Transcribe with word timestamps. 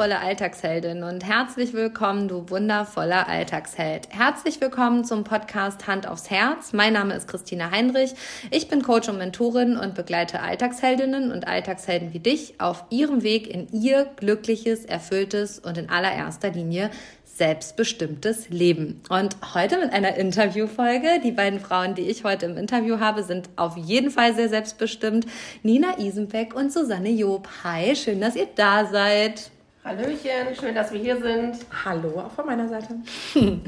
wundervolle 0.00 0.26
Alltagsheldin 0.26 1.02
und 1.02 1.26
herzlich 1.26 1.74
willkommen, 1.74 2.26
du 2.26 2.48
wundervoller 2.48 3.28
Alltagsheld. 3.28 4.08
Herzlich 4.08 4.58
willkommen 4.58 5.04
zum 5.04 5.24
Podcast 5.24 5.86
Hand 5.86 6.08
aufs 6.08 6.30
Herz. 6.30 6.72
Mein 6.72 6.94
Name 6.94 7.12
ist 7.12 7.28
Christina 7.28 7.70
Heinrich. 7.70 8.14
Ich 8.50 8.68
bin 8.68 8.80
Coach 8.80 9.10
und 9.10 9.18
Mentorin 9.18 9.76
und 9.76 9.94
begleite 9.94 10.40
Alltagsheldinnen 10.40 11.30
und 11.30 11.46
Alltagshelden 11.46 12.14
wie 12.14 12.18
dich 12.18 12.54
auf 12.62 12.84
ihrem 12.88 13.22
Weg 13.22 13.46
in 13.46 13.68
ihr 13.72 14.06
glückliches, 14.16 14.86
erfülltes 14.86 15.58
und 15.58 15.76
in 15.76 15.90
allererster 15.90 16.48
Linie 16.48 16.88
selbstbestimmtes 17.26 18.48
Leben. 18.48 19.02
Und 19.10 19.36
heute 19.52 19.76
mit 19.76 19.92
einer 19.92 20.16
Interviewfolge. 20.16 21.20
Die 21.22 21.32
beiden 21.32 21.60
Frauen, 21.60 21.94
die 21.94 22.08
ich 22.08 22.24
heute 22.24 22.46
im 22.46 22.56
Interview 22.56 23.00
habe, 23.00 23.22
sind 23.22 23.50
auf 23.56 23.76
jeden 23.76 24.10
Fall 24.10 24.34
sehr 24.34 24.48
selbstbestimmt. 24.48 25.26
Nina 25.62 25.98
Isenbeck 25.98 26.54
und 26.54 26.72
Susanne 26.72 27.10
Job. 27.10 27.46
Hi, 27.64 27.94
schön, 27.94 28.22
dass 28.22 28.34
ihr 28.34 28.48
da 28.56 28.86
seid. 28.86 29.50
Hallöchen, 29.82 30.54
schön, 30.60 30.74
dass 30.74 30.92
wir 30.92 31.00
hier 31.00 31.16
sind. 31.22 31.56
Hallo, 31.86 32.20
auch 32.20 32.32
von 32.32 32.44
meiner 32.44 32.68
Seite. 32.68 32.96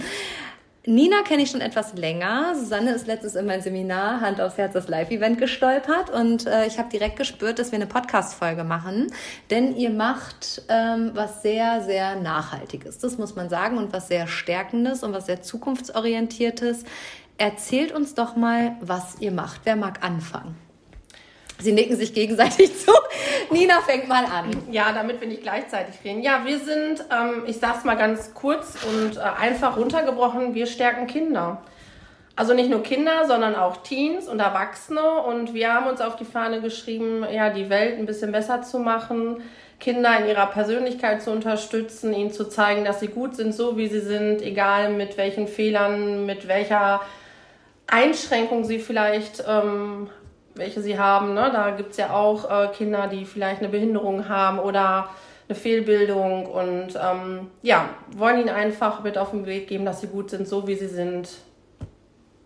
Nina 0.85 1.23
kenne 1.23 1.43
ich 1.43 1.51
schon 1.51 1.63
etwas 1.63 1.95
länger. 1.95 2.55
Susanne 2.55 2.91
ist 2.91 3.07
letztens 3.07 3.35
in 3.35 3.47
mein 3.47 3.63
Seminar 3.63 4.21
Hand 4.21 4.39
aufs 4.39 4.59
Herz 4.59 4.75
das 4.75 4.89
Live-Event 4.89 5.39
gestolpert 5.39 6.11
und 6.11 6.47
äh, 6.47 6.67
ich 6.67 6.79
habe 6.79 6.91
direkt 6.91 7.17
gespürt, 7.17 7.59
dass 7.59 7.73
wir 7.73 7.77
eine 7.77 7.87
Podcast-Folge 7.87 8.63
machen, 8.63 9.07
denn 9.51 9.75
ihr 9.75 9.89
macht 9.89 10.63
ähm, 10.69 11.13
was 11.15 11.41
sehr, 11.41 11.81
sehr 11.83 12.17
Nachhaltiges, 12.17 12.99
das 12.99 13.17
muss 13.17 13.35
man 13.35 13.49
sagen, 13.49 13.79
und 13.79 13.95
was 13.95 14.09
sehr 14.09 14.27
Stärkendes 14.27 15.03
und 15.03 15.15
was 15.15 15.27
sehr 15.27 15.41
Zukunftsorientiertes. 15.41 16.85
Erzählt 17.39 17.93
uns 17.93 18.15
doch 18.15 18.37
mal, 18.37 18.77
was 18.83 19.17
ihr 19.21 19.33
macht. 19.33 19.63
Wer 19.65 19.77
mag 19.77 20.05
anfangen? 20.05 20.57
Sie 21.63 21.73
nicken 21.73 21.97
sich 21.97 22.13
gegenseitig 22.13 22.77
zu. 22.85 22.93
Nina 23.51 23.81
fängt 23.81 24.09
mal 24.09 24.25
an. 24.25 24.51
Ja, 24.71 24.93
damit 24.93 25.21
wir 25.21 25.29
nicht 25.29 25.43
gleichzeitig 25.43 25.95
reden. 26.05 26.23
Ja, 26.23 26.43
wir 26.45 26.59
sind, 26.59 27.05
ähm, 27.11 27.45
ich 27.47 27.59
sag's 27.59 27.85
mal 27.85 27.97
ganz 27.97 28.35
kurz 28.35 28.77
und 28.85 29.17
äh, 29.17 29.21
einfach 29.21 29.77
runtergebrochen, 29.77 30.55
wir 30.55 30.67
stärken 30.67 31.07
Kinder. 31.07 31.63
Also 32.35 32.55
nicht 32.55 32.71
nur 32.71 32.83
Kinder, 32.83 33.27
sondern 33.27 33.55
auch 33.55 33.79
Teens 33.79 34.27
und 34.27 34.41
Erwachsene. 34.41 35.23
Und 35.23 35.55
wir 35.55 35.73
haben 35.73 35.87
uns 35.87 36.01
auf 36.01 36.17
die 36.17 36.25
Fahne 36.25 36.61
geschrieben, 36.61 37.25
ja, 37.31 37.51
die 37.51 37.69
Welt 37.69 37.99
ein 37.99 38.07
bisschen 38.07 38.33
besser 38.33 38.63
zu 38.63 38.79
machen, 38.79 39.43
Kinder 39.79 40.19
in 40.19 40.29
ihrer 40.29 40.47
Persönlichkeit 40.47 41.23
zu 41.23 41.31
unterstützen, 41.31 42.15
ihnen 42.15 42.33
zu 42.33 42.49
zeigen, 42.49 42.85
dass 42.85 43.01
sie 43.01 43.09
gut 43.09 43.37
sind, 43.37 43.53
so 43.53 43.77
wie 43.77 43.89
sie 43.89 44.01
sind, 44.01 44.41
egal 44.41 44.91
mit 44.91 45.17
welchen 45.17 45.49
Fehlern, 45.49 46.25
mit 46.25 46.49
welcher 46.49 47.01
Einschränkung 47.89 48.65
sie 48.65 48.79
vielleicht 48.79 49.45
ähm, 49.47 50.09
welche 50.55 50.81
sie 50.83 50.99
haben. 50.99 51.35
Ne? 51.35 51.51
Da 51.53 51.71
gibt 51.71 51.93
es 51.93 51.97
ja 51.97 52.11
auch 52.11 52.51
äh, 52.51 52.69
Kinder, 52.69 53.07
die 53.09 53.25
vielleicht 53.25 53.61
eine 53.61 53.69
Behinderung 53.69 54.29
haben 54.29 54.59
oder 54.59 55.09
eine 55.49 55.59
Fehlbildung 55.59 56.47
und 56.47 56.95
ähm, 56.95 57.51
ja, 57.63 57.89
wollen 58.17 58.41
ihnen 58.41 58.49
einfach 58.49 59.03
mit 59.03 59.19
auf 59.19 59.31
den 59.31 59.47
Weg 59.47 59.69
geben, 59.69 59.85
dass 59.85 60.01
sie 60.01 60.07
gut 60.07 60.31
sind, 60.31 60.47
so 60.47 60.67
wie 60.67 60.75
sie 60.75 60.89
sind. 60.89 61.29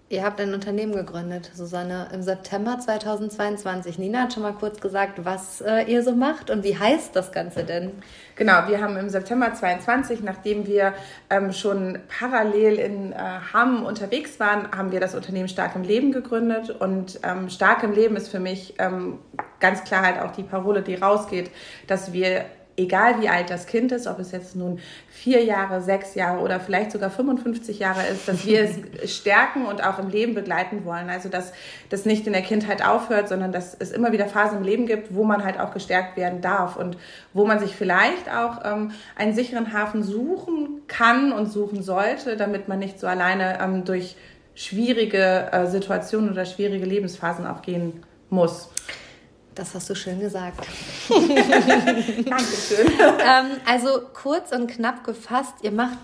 Ihr 0.08 0.22
habt 0.22 0.40
ein 0.40 0.54
Unternehmen 0.54 0.94
gegründet, 0.94 1.50
Susanne, 1.52 2.06
im 2.14 2.22
September 2.22 2.78
2022. 2.78 3.98
Nina 3.98 4.20
hat 4.20 4.34
schon 4.34 4.44
mal 4.44 4.52
kurz 4.52 4.80
gesagt, 4.80 5.24
was 5.24 5.60
äh, 5.60 5.82
ihr 5.82 6.04
so 6.04 6.12
macht 6.12 6.48
und 6.48 6.62
wie 6.62 6.78
heißt 6.78 7.16
das 7.16 7.32
Ganze 7.32 7.64
denn? 7.64 7.90
Genau, 8.36 8.68
wir 8.68 8.80
haben 8.80 8.96
im 8.96 9.08
September 9.08 9.52
22, 9.52 10.22
nachdem 10.22 10.64
wir 10.68 10.94
ähm, 11.28 11.52
schon 11.52 11.98
parallel 12.06 12.74
in 12.74 13.12
äh, 13.14 13.16
Hamm 13.52 13.84
unterwegs 13.84 14.38
waren, 14.38 14.70
haben 14.70 14.92
wir 14.92 15.00
das 15.00 15.16
Unternehmen 15.16 15.48
Stark 15.48 15.74
im 15.74 15.82
Leben 15.82 16.12
gegründet. 16.12 16.70
Und 16.70 17.18
ähm, 17.24 17.48
Stark 17.48 17.82
im 17.82 17.90
Leben 17.90 18.14
ist 18.14 18.28
für 18.28 18.38
mich 18.38 18.74
ähm, 18.78 19.18
ganz 19.58 19.82
klar 19.82 20.02
halt 20.02 20.20
auch 20.20 20.30
die 20.30 20.44
Parole, 20.44 20.82
die 20.82 20.94
rausgeht, 20.94 21.50
dass 21.88 22.12
wir 22.12 22.44
egal 22.76 23.20
wie 23.20 23.28
alt 23.28 23.50
das 23.50 23.66
Kind 23.66 23.92
ist, 23.92 24.06
ob 24.06 24.18
es 24.18 24.32
jetzt 24.32 24.54
nun 24.54 24.78
vier 25.10 25.42
Jahre, 25.44 25.80
sechs 25.80 26.14
Jahre 26.14 26.40
oder 26.42 26.60
vielleicht 26.60 26.92
sogar 26.92 27.10
55 27.10 27.78
Jahre 27.78 28.06
ist, 28.06 28.28
dass 28.28 28.44
wir 28.44 28.62
es 28.62 29.14
stärken 29.16 29.64
und 29.64 29.82
auch 29.84 29.98
im 29.98 30.10
Leben 30.10 30.34
begleiten 30.34 30.84
wollen. 30.84 31.08
Also 31.08 31.28
dass 31.28 31.52
das 31.88 32.04
nicht 32.04 32.26
in 32.26 32.32
der 32.32 32.42
Kindheit 32.42 32.84
aufhört, 32.86 33.28
sondern 33.28 33.52
dass 33.52 33.74
es 33.78 33.92
immer 33.92 34.12
wieder 34.12 34.26
Phasen 34.26 34.58
im 34.58 34.64
Leben 34.64 34.86
gibt, 34.86 35.14
wo 35.14 35.24
man 35.24 35.44
halt 35.44 35.58
auch 35.58 35.72
gestärkt 35.72 36.16
werden 36.16 36.40
darf 36.40 36.76
und 36.76 36.98
wo 37.32 37.46
man 37.46 37.58
sich 37.58 37.74
vielleicht 37.74 38.30
auch 38.30 38.60
ähm, 38.64 38.92
einen 39.16 39.34
sicheren 39.34 39.72
Hafen 39.72 40.02
suchen 40.02 40.82
kann 40.86 41.32
und 41.32 41.46
suchen 41.46 41.82
sollte, 41.82 42.36
damit 42.36 42.68
man 42.68 42.78
nicht 42.78 43.00
so 43.00 43.06
alleine 43.06 43.58
ähm, 43.60 43.84
durch 43.84 44.16
schwierige 44.54 45.48
äh, 45.52 45.66
Situationen 45.66 46.30
oder 46.30 46.44
schwierige 46.44 46.86
Lebensphasen 46.86 47.46
auch 47.46 47.62
gehen 47.62 48.02
muss. 48.30 48.70
Das 49.56 49.74
hast 49.74 49.88
du 49.88 49.94
schön 49.94 50.20
gesagt. 50.20 50.66
Dankeschön. 51.08 52.86
ähm, 53.20 53.56
also 53.66 54.02
kurz 54.12 54.52
und 54.52 54.66
knapp 54.66 55.02
gefasst, 55.02 55.54
ihr 55.62 55.72
macht 55.72 55.98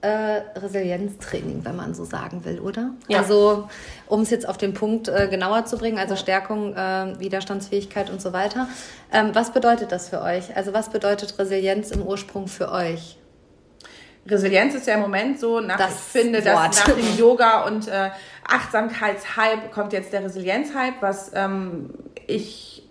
äh, 0.00 0.42
Resilienztraining, 0.58 1.64
wenn 1.64 1.76
man 1.76 1.94
so 1.94 2.04
sagen 2.04 2.44
will, 2.44 2.58
oder? 2.58 2.90
Ja. 3.06 3.20
Also 3.20 3.68
um 4.08 4.22
es 4.22 4.30
jetzt 4.30 4.48
auf 4.48 4.58
den 4.58 4.74
Punkt 4.74 5.06
äh, 5.06 5.28
genauer 5.30 5.66
zu 5.66 5.78
bringen, 5.78 5.98
also 5.98 6.16
Stärkung, 6.16 6.74
äh, 6.74 7.14
Widerstandsfähigkeit 7.20 8.10
und 8.10 8.20
so 8.20 8.32
weiter. 8.32 8.68
Ähm, 9.12 9.30
was 9.34 9.52
bedeutet 9.52 9.92
das 9.92 10.08
für 10.08 10.20
euch? 10.20 10.56
Also 10.56 10.72
was 10.72 10.90
bedeutet 10.90 11.38
Resilienz 11.38 11.92
im 11.92 12.02
Ursprung 12.02 12.48
für 12.48 12.72
euch? 12.72 13.18
Resilienz 14.28 14.74
ist 14.74 14.88
ja 14.88 14.94
im 14.94 15.00
Moment 15.00 15.38
so, 15.38 15.60
nach, 15.60 15.78
das 15.78 15.92
ich 15.92 16.22
finde, 16.22 16.44
Wort. 16.44 16.56
dass 16.68 16.88
nach 16.88 16.94
dem 16.94 17.16
Yoga 17.16 17.66
und 17.66 17.86
äh, 17.86 18.10
Achtsamkeitshype 18.48 19.68
kommt 19.72 19.92
jetzt 19.92 20.12
der 20.12 20.24
Resilienzhype, 20.24 20.96
was 21.00 21.30
ähm, 21.34 21.90
ich 22.26 22.85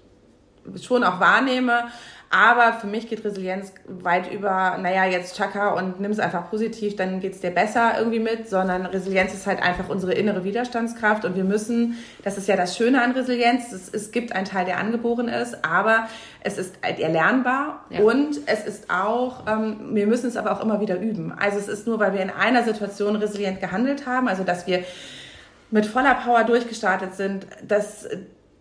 schon 0.81 1.03
auch 1.03 1.19
wahrnehme. 1.19 1.85
Aber 2.31 2.73
für 2.73 2.87
mich 2.87 3.07
geht 3.07 3.23
Resilienz 3.23 3.71
weit 3.87 4.31
über, 4.31 4.77
naja, 4.81 5.05
jetzt 5.05 5.37
Chaka 5.37 5.69
und 5.69 6.01
nimm 6.01 6.11
es 6.11 6.19
einfach 6.19 6.49
positiv, 6.49 6.95
dann 6.95 7.19
geht 7.19 7.33
es 7.33 7.39
dir 7.39 7.51
besser 7.51 7.93
irgendwie 7.97 8.19
mit, 8.19 8.49
sondern 8.49 8.85
Resilienz 8.85 9.33
ist 9.33 9.47
halt 9.47 9.61
einfach 9.61 9.89
unsere 9.89 10.13
innere 10.13 10.43
Widerstandskraft 10.43 11.23
und 11.23 11.35
wir 11.35 11.43
müssen, 11.43 11.97
das 12.23 12.37
ist 12.37 12.47
ja 12.47 12.57
das 12.57 12.75
Schöne 12.75 13.01
an 13.01 13.11
Resilienz, 13.11 13.71
es, 13.71 13.93
es 13.93 14.11
gibt 14.11 14.33
einen 14.33 14.45
Teil, 14.45 14.65
der 14.65 14.79
angeboren 14.79 15.29
ist, 15.29 15.63
aber 15.63 16.07
es 16.41 16.57
ist 16.57 16.75
erlernbar 16.81 17.85
ja. 17.89 18.01
und 18.01 18.39
es 18.47 18.65
ist 18.65 18.89
auch, 18.89 19.47
ähm, 19.47 19.95
wir 19.95 20.07
müssen 20.07 20.27
es 20.27 20.35
aber 20.35 20.51
auch 20.51 20.61
immer 20.61 20.81
wieder 20.81 20.99
üben. 20.99 21.31
Also 21.31 21.57
es 21.57 21.67
ist 21.67 21.87
nur, 21.87 21.99
weil 21.99 22.13
wir 22.13 22.21
in 22.21 22.31
einer 22.31 22.63
Situation 22.63 23.15
resilient 23.15 23.61
gehandelt 23.61 24.07
haben, 24.07 24.27
also 24.27 24.43
dass 24.43 24.67
wir 24.67 24.83
mit 25.71 25.85
voller 25.85 26.15
Power 26.15 26.43
durchgestartet 26.43 27.15
sind, 27.15 27.47
dass 27.65 28.07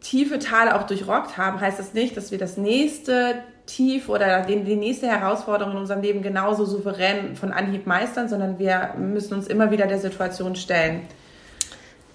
tiefe 0.04 0.38
Tale 0.38 0.76
auch 0.76 0.84
durchrockt 0.84 1.38
haben, 1.38 1.60
heißt 1.60 1.78
das 1.78 1.94
nicht, 1.94 2.16
dass 2.16 2.30
wir 2.30 2.38
das 2.38 2.56
nächste 2.56 3.36
Tief 3.66 4.10
oder 4.10 4.42
die, 4.42 4.62
die 4.62 4.76
nächste 4.76 5.06
Herausforderung 5.06 5.72
in 5.72 5.78
unserem 5.78 6.02
Leben 6.02 6.20
genauso 6.20 6.66
souverän 6.66 7.34
von 7.34 7.52
Anhieb 7.52 7.86
meistern, 7.86 8.28
sondern 8.28 8.58
wir 8.58 8.94
müssen 8.98 9.32
uns 9.34 9.46
immer 9.46 9.70
wieder 9.70 9.86
der 9.86 9.98
Situation 9.98 10.54
stellen. 10.56 11.00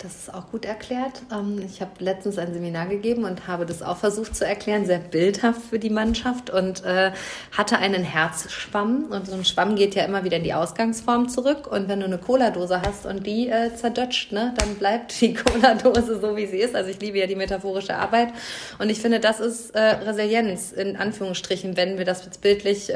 Das 0.01 0.15
ist 0.15 0.33
auch 0.33 0.49
gut 0.49 0.63
erklärt. 0.63 1.23
Ähm, 1.29 1.61
ich 1.65 1.81
habe 1.81 1.91
letztens 1.99 2.37
ein 2.37 2.53
Seminar 2.53 2.85
gegeben 2.85 3.25
und 3.25 3.47
habe 3.47 3.65
das 3.65 3.81
auch 3.81 3.97
versucht 3.97 4.33
zu 4.33 4.45
erklären, 4.45 4.85
sehr 4.85 4.99
bildhaft 4.99 5.61
für 5.61 5.77
die 5.77 5.89
Mannschaft 5.89 6.49
und 6.49 6.85
äh, 6.85 7.11
hatte 7.51 7.79
einen 7.79 8.05
Herzschwamm. 8.05 9.07
Und 9.09 9.27
so 9.27 9.33
ein 9.33 9.43
Schwamm 9.43 9.75
geht 9.75 9.95
ja 9.95 10.05
immer 10.05 10.23
wieder 10.23 10.37
in 10.37 10.43
die 10.43 10.53
Ausgangsform 10.53 11.27
zurück. 11.27 11.67
Und 11.69 11.89
wenn 11.89 11.99
du 11.99 12.05
eine 12.05 12.17
Cola-Dose 12.17 12.81
hast 12.81 13.05
und 13.05 13.27
die 13.27 13.49
äh, 13.49 13.75
zerdutscht, 13.75 14.31
ne, 14.31 14.53
dann 14.57 14.75
bleibt 14.75 15.19
die 15.19 15.33
Cola-Dose 15.35 16.21
so, 16.21 16.37
wie 16.37 16.45
sie 16.45 16.59
ist. 16.59 16.77
Also 16.77 16.89
ich 16.89 17.01
liebe 17.01 17.19
ja 17.19 17.27
die 17.27 17.35
metaphorische 17.35 17.97
Arbeit. 17.97 18.29
Und 18.77 18.89
ich 18.89 19.01
finde, 19.01 19.19
das 19.19 19.41
ist 19.41 19.75
äh, 19.75 19.81
Resilienz 19.81 20.71
in 20.71 20.95
Anführungsstrichen, 20.95 21.75
wenn 21.75 21.97
wir 21.97 22.05
das 22.05 22.23
jetzt 22.23 22.41
bildlich 22.41 22.89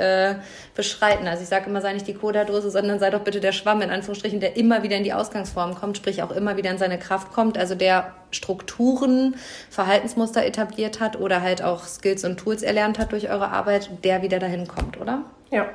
beschreiten. 0.75 1.27
Also 1.27 1.43
ich 1.43 1.49
sage 1.49 1.69
immer, 1.69 1.81
sei 1.81 1.93
nicht 1.93 2.07
die 2.07 2.13
Cola-Dose, 2.13 2.71
sondern 2.71 2.99
sei 2.99 3.09
doch 3.09 3.21
bitte 3.21 3.39
der 3.39 3.51
Schwamm 3.51 3.81
in 3.81 3.89
Anführungsstrichen, 3.89 4.39
der 4.39 4.55
immer 4.55 4.83
wieder 4.83 4.95
in 4.97 5.03
die 5.03 5.13
Ausgangsform 5.13 5.75
kommt, 5.75 5.97
sprich 5.97 6.23
auch 6.23 6.31
immer 6.31 6.57
wieder 6.57 6.71
in 6.71 6.77
seine 6.77 6.92
seine 6.93 6.99
Kraft 6.99 7.33
kommt, 7.33 7.57
also 7.57 7.75
der 7.75 8.13
Strukturen, 8.31 9.35
Verhaltensmuster 9.69 10.45
etabliert 10.45 10.99
hat 10.99 11.19
oder 11.19 11.41
halt 11.41 11.63
auch 11.63 11.85
Skills 11.85 12.23
und 12.23 12.37
Tools 12.37 12.61
erlernt 12.61 12.99
hat 12.99 13.11
durch 13.11 13.29
eure 13.29 13.49
Arbeit, 13.49 13.89
der 14.03 14.21
wieder 14.21 14.39
dahin 14.39 14.67
kommt, 14.67 14.99
oder? 14.99 15.23
Ja. 15.51 15.67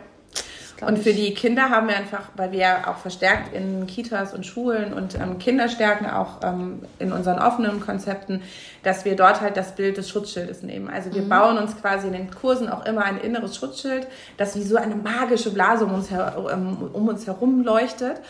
Und 0.81 1.01
für 1.01 1.13
die 1.13 1.35
Kinder 1.35 1.71
haben 1.71 1.89
wir 1.89 1.97
einfach, 1.97 2.29
weil 2.37 2.53
wir 2.53 2.89
auch 2.89 2.99
verstärkt 2.99 3.53
in 3.53 3.89
Kitas 3.89 4.33
und 4.33 4.47
Schulen 4.47 4.93
und 4.93 5.17
ähm, 5.17 5.41
Kinder 5.41 5.69
stärken, 5.69 6.07
auch 6.07 6.39
ähm, 6.45 6.83
in 7.01 7.11
unseren 7.11 7.41
offenen 7.41 7.81
Konzepten, 7.81 8.43
dass 8.85 9.05
wir 9.05 9.17
dort 9.17 9.41
halt 9.41 9.57
das 9.57 9.75
Bild 9.75 9.97
des 9.97 10.09
Schutzschildes 10.09 10.63
nehmen. 10.63 10.89
Also 10.89 11.13
wir 11.13 11.23
mhm. 11.23 11.31
bauen 11.31 11.59
uns 11.59 11.77
quasi 11.81 12.07
in 12.07 12.13
den 12.13 12.31
Kursen 12.31 12.69
auch 12.69 12.87
immer 12.87 13.05
ein 13.05 13.19
inneres 13.19 13.57
Schutzschild, 13.57 14.07
das 14.37 14.55
wie 14.55 14.63
so 14.63 14.77
eine 14.77 14.95
magische 14.95 15.51
Blase 15.51 15.85
um 15.85 15.95
uns, 15.95 16.13
her 16.13 16.37
ähm, 16.53 16.77
um 16.93 17.09
uns 17.09 17.27
herum 17.27 17.65
leuchtet. 17.65 18.21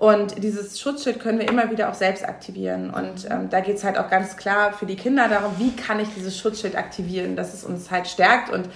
Und 0.00 0.42
dieses 0.42 0.80
Schutzschild 0.80 1.20
können 1.20 1.38
wir 1.38 1.46
immer 1.46 1.70
wieder 1.70 1.90
auch 1.90 1.94
selbst 1.94 2.26
aktivieren. 2.26 2.88
Und 2.88 3.28
ähm, 3.30 3.50
da 3.50 3.60
geht's 3.60 3.84
halt 3.84 3.98
auch 3.98 4.08
ganz 4.08 4.38
klar 4.38 4.72
für 4.72 4.86
die 4.86 4.96
Kinder 4.96 5.28
darum, 5.28 5.52
wie 5.58 5.76
kann 5.76 6.00
ich 6.00 6.08
dieses 6.16 6.38
Schutzschild 6.38 6.74
aktivieren, 6.74 7.36
dass 7.36 7.52
es 7.52 7.64
uns 7.64 7.90
halt 7.90 8.08
stärkt. 8.08 8.48
Und 8.48 8.70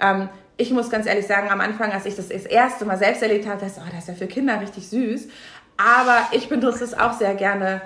ähm, 0.00 0.28
ich 0.56 0.70
muss 0.70 0.88
ganz 0.88 1.06
ehrlich 1.06 1.26
sagen, 1.26 1.50
am 1.50 1.60
Anfang, 1.60 1.90
als 1.90 2.06
ich 2.06 2.14
das 2.14 2.28
das 2.28 2.44
erste 2.44 2.84
Mal 2.84 2.98
selbst 2.98 3.20
erlebt 3.20 3.48
habe, 3.48 3.58
dachte 3.58 3.72
ich, 3.76 3.82
oh, 3.82 3.90
das 3.90 4.04
ist 4.04 4.08
ja 4.10 4.14
für 4.14 4.28
Kinder 4.28 4.60
richtig 4.60 4.88
süß. 4.88 5.26
Aber 5.76 6.28
ich 6.30 6.48
benutze 6.48 6.84
es 6.84 6.96
auch 6.96 7.14
sehr 7.14 7.34
gerne 7.34 7.82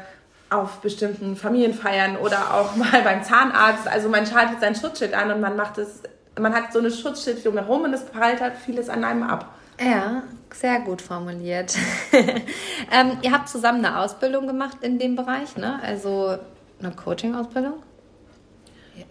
auf 0.51 0.81
bestimmten 0.83 1.37
Familienfeiern 1.37 2.19
oder 2.19 2.53
auch 2.53 2.77
mal 2.77 3.01
beim 3.03 3.25
Zahnarzt. 3.25 3.89
Also 3.89 4.11
man 4.11 4.27
schaltet 4.27 4.61
sein 4.61 4.75
Schutzschild 4.75 5.15
an 5.15 5.31
und 5.31 5.41
man 5.41 5.57
macht 5.57 5.79
es 5.79 6.03
man 6.39 6.55
hat 6.55 6.73
so 6.73 6.81
eine 6.81 6.91
Schutzschild 6.91 7.45
drumherum 7.45 7.85
und 7.85 7.95
es 7.95 8.05
prallt 8.05 8.41
halt 8.41 8.57
vieles 8.57 8.89
an 8.89 9.05
einem 9.05 9.23
ab. 9.23 9.55
Ja, 9.81 10.23
sehr 10.53 10.81
gut 10.81 11.03
formuliert. 11.03 11.77
ähm, 12.93 13.19
ihr 13.23 13.33
habt 13.33 13.49
zusammen 13.49 13.85
eine 13.85 13.99
Ausbildung 13.99 14.47
gemacht 14.47 14.79
in 14.83 14.99
dem 14.99 15.17
Bereich, 15.17 15.57
ne? 15.57 15.81
Also 15.83 16.37
eine 16.81 16.93
Coaching-Ausbildung? 16.93 17.83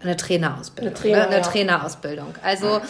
Eine 0.02 0.16
Trainerausbildung. 0.16 0.94
Eine, 0.94 1.00
Trainer, 1.00 1.16
ne? 1.16 1.26
eine 1.26 1.36
ja. 1.36 1.42
Trainerausbildung. 1.42 2.34
Also, 2.42 2.80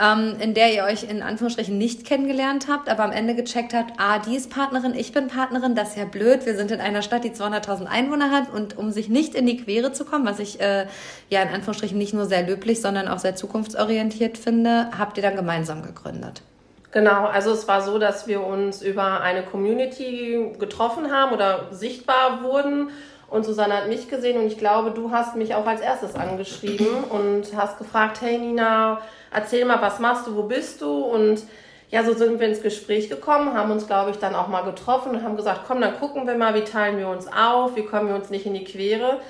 ähm, 0.00 0.36
in 0.40 0.54
der 0.54 0.72
ihr 0.72 0.84
euch 0.84 1.02
in 1.02 1.22
Anführungsstrichen 1.22 1.76
nicht 1.76 2.06
kennengelernt 2.06 2.66
habt, 2.68 2.88
aber 2.88 3.04
am 3.04 3.12
Ende 3.12 3.34
gecheckt 3.34 3.74
habt, 3.74 3.92
ah, 3.98 4.18
die 4.18 4.36
ist 4.36 4.50
Partnerin, 4.50 4.94
ich 4.94 5.12
bin 5.12 5.28
Partnerin, 5.28 5.74
das 5.74 5.90
ist 5.90 5.96
ja 5.98 6.06
blöd. 6.06 6.46
Wir 6.46 6.56
sind 6.56 6.70
in 6.70 6.80
einer 6.80 7.02
Stadt, 7.02 7.24
die 7.24 7.30
200.000 7.30 7.84
Einwohner 7.84 8.30
hat 8.30 8.50
und 8.52 8.78
um 8.78 8.90
sich 8.90 9.10
nicht 9.10 9.34
in 9.34 9.46
die 9.46 9.58
Quere 9.58 9.92
zu 9.92 10.06
kommen, 10.06 10.24
was 10.24 10.38
ich 10.38 10.60
äh, 10.60 10.86
ja 11.28 11.42
in 11.42 11.48
Anführungsstrichen 11.48 11.98
nicht 11.98 12.14
nur 12.14 12.24
sehr 12.24 12.42
löblich, 12.46 12.80
sondern 12.80 13.08
auch 13.08 13.18
sehr 13.18 13.36
zukunftsorientiert 13.36 14.38
finde, 14.38 14.88
habt 14.98 15.18
ihr 15.18 15.22
dann 15.22 15.36
gemeinsam 15.36 15.82
gegründet. 15.82 16.42
Genau, 16.92 17.26
also 17.26 17.52
es 17.52 17.68
war 17.68 17.82
so, 17.82 17.98
dass 17.98 18.26
wir 18.26 18.44
uns 18.44 18.82
über 18.82 19.20
eine 19.20 19.44
Community 19.44 20.54
getroffen 20.58 21.12
haben 21.12 21.32
oder 21.32 21.68
sichtbar 21.70 22.42
wurden 22.42 22.90
und 23.30 23.44
Susanne 23.44 23.76
hat 23.76 23.88
mich 23.88 24.08
gesehen 24.08 24.38
und 24.38 24.46
ich 24.48 24.58
glaube, 24.58 24.90
du 24.90 25.12
hast 25.12 25.36
mich 25.36 25.54
auch 25.54 25.66
als 25.66 25.80
erstes 25.80 26.16
angeschrieben 26.16 27.04
und 27.10 27.56
hast 27.56 27.78
gefragt, 27.78 28.20
hey 28.20 28.38
Nina, 28.38 29.00
erzähl 29.32 29.64
mal, 29.64 29.80
was 29.80 30.00
machst 30.00 30.26
du, 30.26 30.34
wo 30.34 30.42
bist 30.42 30.80
du? 30.80 30.90
Und 30.90 31.44
ja, 31.90 32.04
so 32.04 32.12
sind 32.14 32.40
wir 32.40 32.48
ins 32.48 32.62
Gespräch 32.62 33.08
gekommen, 33.08 33.54
haben 33.54 33.70
uns, 33.70 33.86
glaube 33.86 34.10
ich, 34.10 34.18
dann 34.18 34.34
auch 34.34 34.48
mal 34.48 34.62
getroffen 34.62 35.12
und 35.12 35.22
haben 35.22 35.36
gesagt, 35.36 35.62
komm, 35.66 35.80
dann 35.80 35.98
gucken 35.98 36.26
wir 36.26 36.36
mal, 36.36 36.54
wie 36.54 36.64
teilen 36.64 36.98
wir 36.98 37.08
uns 37.08 37.28
auf, 37.28 37.76
wie 37.76 37.84
kommen 37.84 38.08
wir 38.08 38.16
uns 38.16 38.30
nicht 38.30 38.46
in 38.46 38.54
die 38.54 38.64
Quere. 38.64 39.20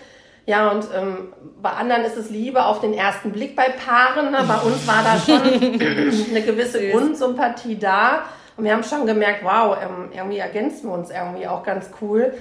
Ja, 0.47 0.71
und 0.71 0.87
ähm, 0.97 1.33
bei 1.63 1.71
anderen 1.71 2.05
ist 2.05 2.17
es 2.17 2.31
Liebe 2.31 2.65
auf 2.65 2.81
den 2.81 2.95
ersten 2.95 3.33
Blick 3.33 3.55
bei 3.55 3.69
Paaren. 3.69 4.33
Ne? 4.33 4.45
Bei 4.47 4.57
uns 4.57 4.87
war 4.87 5.03
da 5.03 5.19
schon 5.19 5.43
eine 6.31 6.43
gewisse 6.43 6.91
Grundsympathie 6.91 7.79
da. 7.79 8.25
Und 8.57 8.65
wir 8.65 8.73
haben 8.73 8.85
schon 8.85 9.07
gemerkt, 9.07 9.45
wow, 9.45 9.77
ähm, 9.83 10.11
irgendwie 10.13 10.39
ergänzen 10.39 10.89
wir 10.89 10.95
uns 10.95 11.11
irgendwie 11.11 11.47
auch 11.47 11.63
ganz 11.63 11.91
cool. 12.01 12.35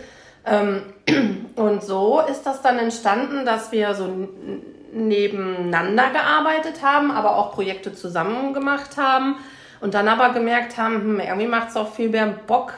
Ähm, 0.46 0.82
und 1.56 1.84
so 1.84 2.22
ist 2.30 2.44
das 2.44 2.62
dann 2.62 2.80
entstanden, 2.80 3.46
dass 3.46 3.72
wir 3.72 3.94
so 3.94 4.10
nebeneinander 4.92 6.10
gearbeitet 6.12 6.82
haben, 6.84 7.12
aber 7.12 7.38
auch 7.38 7.54
Projekte 7.54 7.94
zusammen 7.94 8.54
gemacht 8.54 8.98
haben 8.98 9.36
und 9.82 9.94
dann 9.94 10.08
aber 10.08 10.34
gemerkt 10.34 10.78
haben, 10.78 10.96
hm, 10.96 11.20
irgendwie 11.20 11.48
macht 11.48 11.70
es 11.70 11.78
auch 11.78 11.92
viel 11.92 12.10
mehr 12.10 12.28
Bock, 12.28 12.74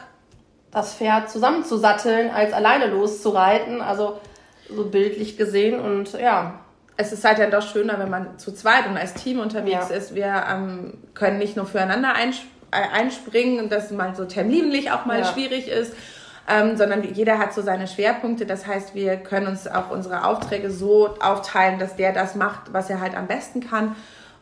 das 0.70 0.94
Pferd 0.94 1.30
zusammenzusatteln, 1.30 2.30
als 2.30 2.52
alleine 2.52 2.86
loszureiten. 2.86 3.80
Also 3.80 4.18
so 4.68 4.84
bildlich 4.84 5.36
gesehen 5.36 5.80
und 5.80 6.12
ja. 6.14 6.60
Es 6.96 7.10
ist 7.12 7.24
halt 7.24 7.38
dann 7.38 7.50
doch 7.50 7.62
schöner, 7.62 7.98
wenn 7.98 8.10
man 8.10 8.38
zu 8.38 8.52
zweit 8.52 8.86
und 8.86 8.96
als 8.96 9.14
Team 9.14 9.40
unterwegs 9.40 9.88
ja. 9.88 9.96
ist. 9.96 10.14
Wir 10.14 10.44
ähm, 10.50 10.98
können 11.14 11.38
nicht 11.38 11.56
nur 11.56 11.66
füreinander 11.66 12.14
einsp 12.14 12.44
äh, 12.70 12.76
einspringen 12.76 13.58
und 13.60 13.72
das 13.72 13.90
mal 13.90 14.14
so 14.14 14.24
terminlich 14.24 14.90
auch 14.90 15.04
mal 15.04 15.20
ja. 15.20 15.24
schwierig 15.24 15.68
ist 15.68 15.94
ähm, 16.48 16.76
sondern 16.76 17.02
jeder 17.14 17.38
hat 17.38 17.54
so 17.54 17.62
seine 17.62 17.86
Schwerpunkte. 17.86 18.46
Das 18.46 18.66
heißt, 18.66 18.94
wir 18.94 19.16
können 19.16 19.46
uns 19.46 19.68
auch 19.68 19.90
unsere 19.90 20.24
Aufträge 20.24 20.70
so 20.70 21.16
aufteilen, 21.20 21.78
dass 21.78 21.96
der 21.96 22.12
das 22.12 22.34
macht, 22.34 22.72
was 22.72 22.90
er 22.90 23.00
halt 23.00 23.16
am 23.16 23.26
besten 23.26 23.60
kann. 23.60 23.94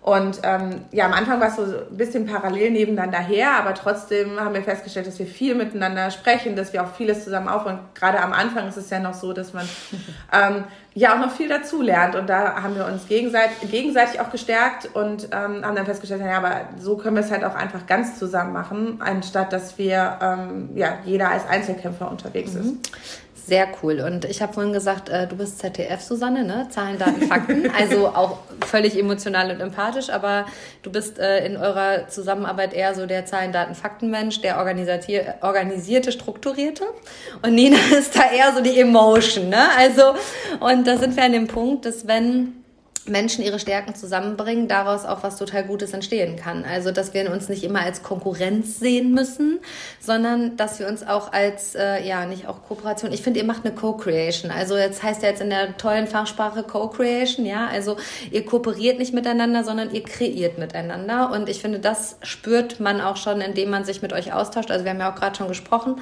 Und 0.03 0.41
ähm, 0.45 0.87
ja, 0.93 1.05
am 1.05 1.13
Anfang 1.13 1.41
war 1.41 1.49
es 1.49 1.57
so 1.57 1.63
ein 1.63 1.97
bisschen 1.97 2.25
parallel 2.25 2.71
nebeneinander 2.71 3.19
her, 3.19 3.51
aber 3.59 3.75
trotzdem 3.75 4.41
haben 4.41 4.55
wir 4.55 4.63
festgestellt, 4.63 5.07
dass 5.07 5.19
wir 5.19 5.27
viel 5.27 5.55
miteinander 5.55 6.11
sprechen, 6.11 6.57
dass 6.57 6.73
wir 6.73 6.83
auch 6.83 6.95
vieles 6.95 7.25
zusammen 7.25 7.49
aufbauen. 7.49 7.81
Gerade 7.95 8.19
am 8.21 8.33
Anfang 8.33 8.67
ist 8.67 8.79
es 8.79 8.89
ja 8.89 8.99
noch 8.99 9.13
so, 9.13 9.35
dass 9.35 9.53
man 9.53 9.69
ähm, 10.33 10.65
ja 10.95 11.15
auch 11.15 11.19
noch 11.19 11.31
viel 11.31 11.51
dazu 11.51 11.83
lernt. 11.83 12.15
Und 12.17 12.31
da 12.31 12.63
haben 12.63 12.77
wir 12.77 12.87
uns 12.87 13.09
gegenseitig, 13.09 13.71
gegenseitig 13.71 14.21
auch 14.21 14.31
gestärkt 14.31 14.89
und 14.95 15.25
ähm, 15.33 15.67
haben 15.67 15.77
dann 15.77 15.85
festgestellt, 15.85 16.23
ja, 16.25 16.39
aber 16.39 16.63
so 16.79 16.97
können 16.97 17.17
wir 17.17 17.23
es 17.23 17.31
halt 17.31 17.45
auch 17.45 17.55
einfach 17.55 17.87
ganz 17.87 18.19
zusammen 18.19 18.55
machen, 18.55 19.03
anstatt 19.05 19.53
dass 19.53 19.77
wir 19.77 20.17
ähm, 20.23 20.71
ja 20.77 20.99
jeder 21.05 21.31
als 21.31 21.47
Einzelkämpfer 21.47 22.11
unterwegs 22.11 22.55
mhm. 22.55 22.61
ist. 22.61 22.91
Sehr 23.47 23.69
cool. 23.83 24.01
Und 24.01 24.25
ich 24.25 24.43
habe 24.43 24.53
vorhin 24.53 24.73
gesagt, 24.73 25.09
äh, 25.09 25.27
du 25.27 25.37
bist 25.37 25.59
ZDF, 25.59 26.01
Susanne, 26.01 26.45
ne? 26.45 26.69
Zahlen, 26.71 26.99
Daten, 26.99 27.23
Fakten. 27.23 27.71
Also 27.81 28.09
auch 28.09 28.39
völlig 28.65 28.99
emotional 28.99 29.51
und 29.51 29.61
empathisch, 29.61 30.11
aber 30.11 30.47
du 30.83 30.91
bist 30.93 31.19
äh, 31.19 31.45
in 31.47 31.57
eurer 31.57 32.09
Zusammenarbeit 32.09 32.75
eher 32.75 32.95
so 32.95 33.07
der 33.07 33.27
Zahlen, 33.27 33.53
Daten, 33.53 33.75
Fakten-Mensch, 33.75 34.41
der 34.43 34.59
organisierte, 34.59 36.13
strukturierte. 36.13 36.85
Und 37.43 37.55
Nina 37.55 37.79
ist 37.99 38.17
da 38.17 38.31
eher 38.31 38.53
so 38.55 38.63
die 38.63 38.79
Emotion, 38.79 39.49
ne? 39.49 39.69
Also, 39.77 40.15
und 40.61 40.87
da 40.87 40.97
sind 40.99 41.17
wir 41.17 41.25
an 41.25 41.33
dem 41.33 41.47
Punkt, 41.47 41.87
dass 41.87 42.07
wenn 42.07 42.60
Menschen 43.07 43.45
ihre 43.45 43.59
Stärken 43.59 43.95
zusammenbringen, 43.95 44.69
daraus 44.69 45.05
auch 45.05 45.23
was 45.23 45.37
total 45.37 45.65
Gutes 45.65 45.93
entstehen 45.93 46.37
kann. 46.37 46.65
Also, 46.65 46.91
dass 46.91 47.15
wir 47.15 47.31
uns 47.33 47.49
nicht 47.49 47.65
immer 47.65 47.81
als 47.81 48.03
Konkurrenz 48.03 48.79
sehen 48.79 49.13
müssen, 49.13 49.61
sondern 50.01 50.57
dass 50.57 50.79
wir 50.79 50.87
uns 50.87 51.07
auch 51.07 51.33
als, 51.33 51.75
äh, 51.75 52.07
ja, 52.07 52.27
nicht 52.27 52.47
auch 52.47 52.63
Kooperation. 52.63 53.13
Ich 53.13 53.23
finde, 53.23 53.41
ihr 53.41 53.47
macht 53.47 53.65
eine 53.65 53.75
Co-Creation. 53.75 54.51
Also, 54.51 54.77
jetzt 54.77 55.03
heißt 55.03 55.23
ja 55.23 55.29
jetzt 55.31 55.41
in 55.41 55.51
der 55.51 55.77
tollen 55.77 56.07
Fachsprache 56.07 56.63
Co-Creation, 56.63 57.47
ja. 57.47 57.69
Also, 57.69 57.97
ihr 58.31 58.45
kooperiert 58.45 58.99
nicht 58.99 59.15
miteinander, 59.15 59.65
sondern 59.65 59.93
ihr 59.93 60.03
kreiert 60.03 60.59
miteinander. 60.59 61.31
Und 61.33 61.49
ich 61.49 61.61
finde, 61.61 61.79
das 61.79 62.17
spürt 62.23 62.81
man 62.81 63.01
auch 63.01 63.17
schon, 63.17 63.41
indem 63.41 63.71
man 63.71 63.85
sich 63.85 64.03
mit 64.03 64.13
euch 64.13 64.33
austauscht. 64.33 64.71
Also, 64.71 64.85
wir 64.85 64.93
haben 64.93 65.01
ja 65.01 65.11
auch 65.11 65.17
gerade 65.17 65.37
schon 65.37 65.49
gesprochen. 65.49 65.97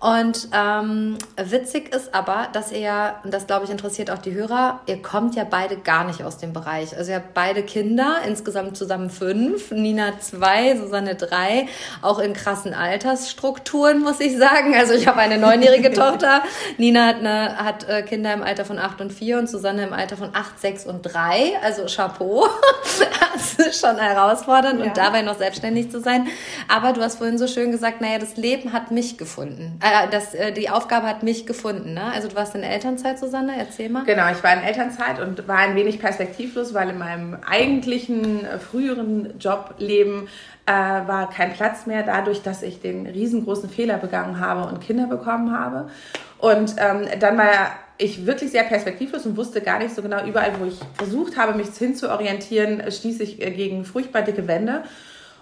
Und 0.00 0.48
ähm, 0.54 1.18
witzig 1.36 1.94
ist 1.94 2.14
aber, 2.14 2.48
dass 2.54 2.72
ihr, 2.72 3.16
und 3.22 3.34
das 3.34 3.46
glaube 3.46 3.66
ich 3.66 3.70
interessiert 3.70 4.10
auch 4.10 4.16
die 4.16 4.32
Hörer, 4.32 4.80
ihr 4.86 5.02
kommt 5.02 5.34
ja 5.34 5.44
beide 5.44 5.76
gar 5.76 6.04
nicht 6.04 6.24
aus 6.24 6.38
dem 6.38 6.54
Bereich. 6.54 6.96
Also 6.96 7.10
ihr 7.10 7.16
habt 7.16 7.34
beide 7.34 7.62
Kinder, 7.62 8.16
insgesamt 8.26 8.78
zusammen 8.78 9.10
fünf, 9.10 9.70
Nina 9.70 10.18
zwei, 10.18 10.74
Susanne 10.74 11.16
drei, 11.16 11.68
auch 12.00 12.18
in 12.18 12.32
krassen 12.32 12.72
Altersstrukturen, 12.72 14.00
muss 14.00 14.20
ich 14.20 14.38
sagen. 14.38 14.74
Also 14.74 14.94
ich 14.94 15.06
habe 15.06 15.18
eine 15.18 15.36
neunjährige 15.36 15.92
Tochter, 15.92 16.44
Nina 16.78 17.04
hat, 17.04 17.16
eine, 17.16 17.58
hat 17.58 17.86
äh, 17.86 18.02
Kinder 18.02 18.32
im 18.32 18.42
Alter 18.42 18.64
von 18.64 18.78
acht 18.78 19.02
und 19.02 19.12
vier 19.12 19.38
und 19.38 19.50
Susanne 19.50 19.84
im 19.84 19.92
Alter 19.92 20.16
von 20.16 20.30
acht, 20.32 20.58
sechs 20.58 20.86
und 20.86 21.02
drei. 21.02 21.52
Also 21.62 21.84
Chapeau, 21.84 22.48
das 23.34 23.66
ist 23.66 23.78
schon 23.78 23.98
herausfordernd 23.98 24.80
ja. 24.80 24.86
und 24.86 24.96
dabei 24.96 25.20
noch 25.20 25.36
selbstständig 25.36 25.90
zu 25.90 26.00
sein. 26.00 26.26
Aber 26.68 26.94
du 26.94 27.02
hast 27.02 27.16
vorhin 27.16 27.36
so 27.36 27.46
schön 27.46 27.70
gesagt, 27.70 28.00
naja, 28.00 28.18
das 28.18 28.38
Leben 28.38 28.72
hat 28.72 28.90
mich 28.92 29.18
gefunden 29.18 29.78
äh, 29.90 30.08
das, 30.10 30.34
äh, 30.34 30.52
die 30.52 30.70
Aufgabe 30.70 31.06
hat 31.06 31.22
mich 31.22 31.46
gefunden. 31.46 31.94
Ne? 31.94 32.04
Also 32.14 32.28
du 32.28 32.36
warst 32.36 32.54
in 32.54 32.62
Elternzeit, 32.62 33.18
Susanne, 33.18 33.52
erzähl 33.58 33.88
mal. 33.88 34.04
Genau, 34.04 34.30
ich 34.30 34.42
war 34.42 34.52
in 34.54 34.62
Elternzeit 34.62 35.20
und 35.20 35.46
war 35.48 35.58
ein 35.58 35.74
wenig 35.76 35.98
perspektivlos, 35.98 36.74
weil 36.74 36.90
in 36.90 36.98
meinem 36.98 37.36
eigentlichen 37.48 38.44
äh, 38.44 38.58
früheren 38.58 39.38
Jobleben 39.38 40.28
war 40.66 41.28
kein 41.30 41.52
Platz 41.52 41.86
mehr, 41.86 42.04
dadurch, 42.04 42.42
dass 42.42 42.62
ich 42.62 42.80
den 42.80 43.04
riesengroßen 43.04 43.68
Fehler 43.68 43.96
begangen 43.96 44.38
habe 44.38 44.68
und 44.68 44.80
Kinder 44.80 45.08
bekommen 45.08 45.58
habe. 45.58 45.90
Und 46.38 46.76
ähm, 46.78 47.08
dann 47.18 47.36
war 47.36 47.72
ich 47.98 48.24
wirklich 48.24 48.52
sehr 48.52 48.62
perspektivlos 48.62 49.26
und 49.26 49.36
wusste 49.36 49.60
gar 49.62 49.78
nicht 49.78 49.94
so 49.94 50.00
genau, 50.00 50.24
überall, 50.24 50.52
wo 50.60 50.66
ich 50.66 50.78
versucht 50.94 51.36
habe, 51.36 51.54
mich 51.54 51.68
hinzuorientieren, 51.76 52.88
stieß 52.88 53.18
ich 53.18 53.38
gegen 53.38 53.84
furchtbar 53.84 54.22
dicke 54.22 54.46
Wände. 54.46 54.84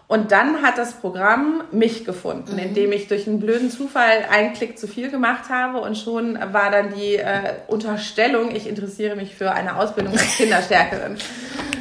Und 0.08 0.32
dann 0.32 0.62
hat 0.62 0.78
das 0.78 0.94
Programm 0.94 1.64
mich 1.70 2.06
gefunden, 2.06 2.54
mhm. 2.54 2.58
indem 2.58 2.92
ich 2.92 3.08
durch 3.08 3.28
einen 3.28 3.40
blöden 3.40 3.70
Zufall 3.70 4.24
einen 4.30 4.54
Klick 4.54 4.78
zu 4.78 4.88
viel 4.88 5.10
gemacht 5.10 5.50
habe 5.50 5.80
und 5.80 5.98
schon 5.98 6.38
war 6.50 6.70
dann 6.70 6.94
die 6.94 7.16
äh, 7.16 7.52
Unterstellung, 7.66 8.50
ich 8.50 8.66
interessiere 8.66 9.16
mich 9.16 9.34
für 9.34 9.52
eine 9.52 9.76
Ausbildung 9.76 10.14
als 10.14 10.22
Kinderstärkerin. 10.38 11.18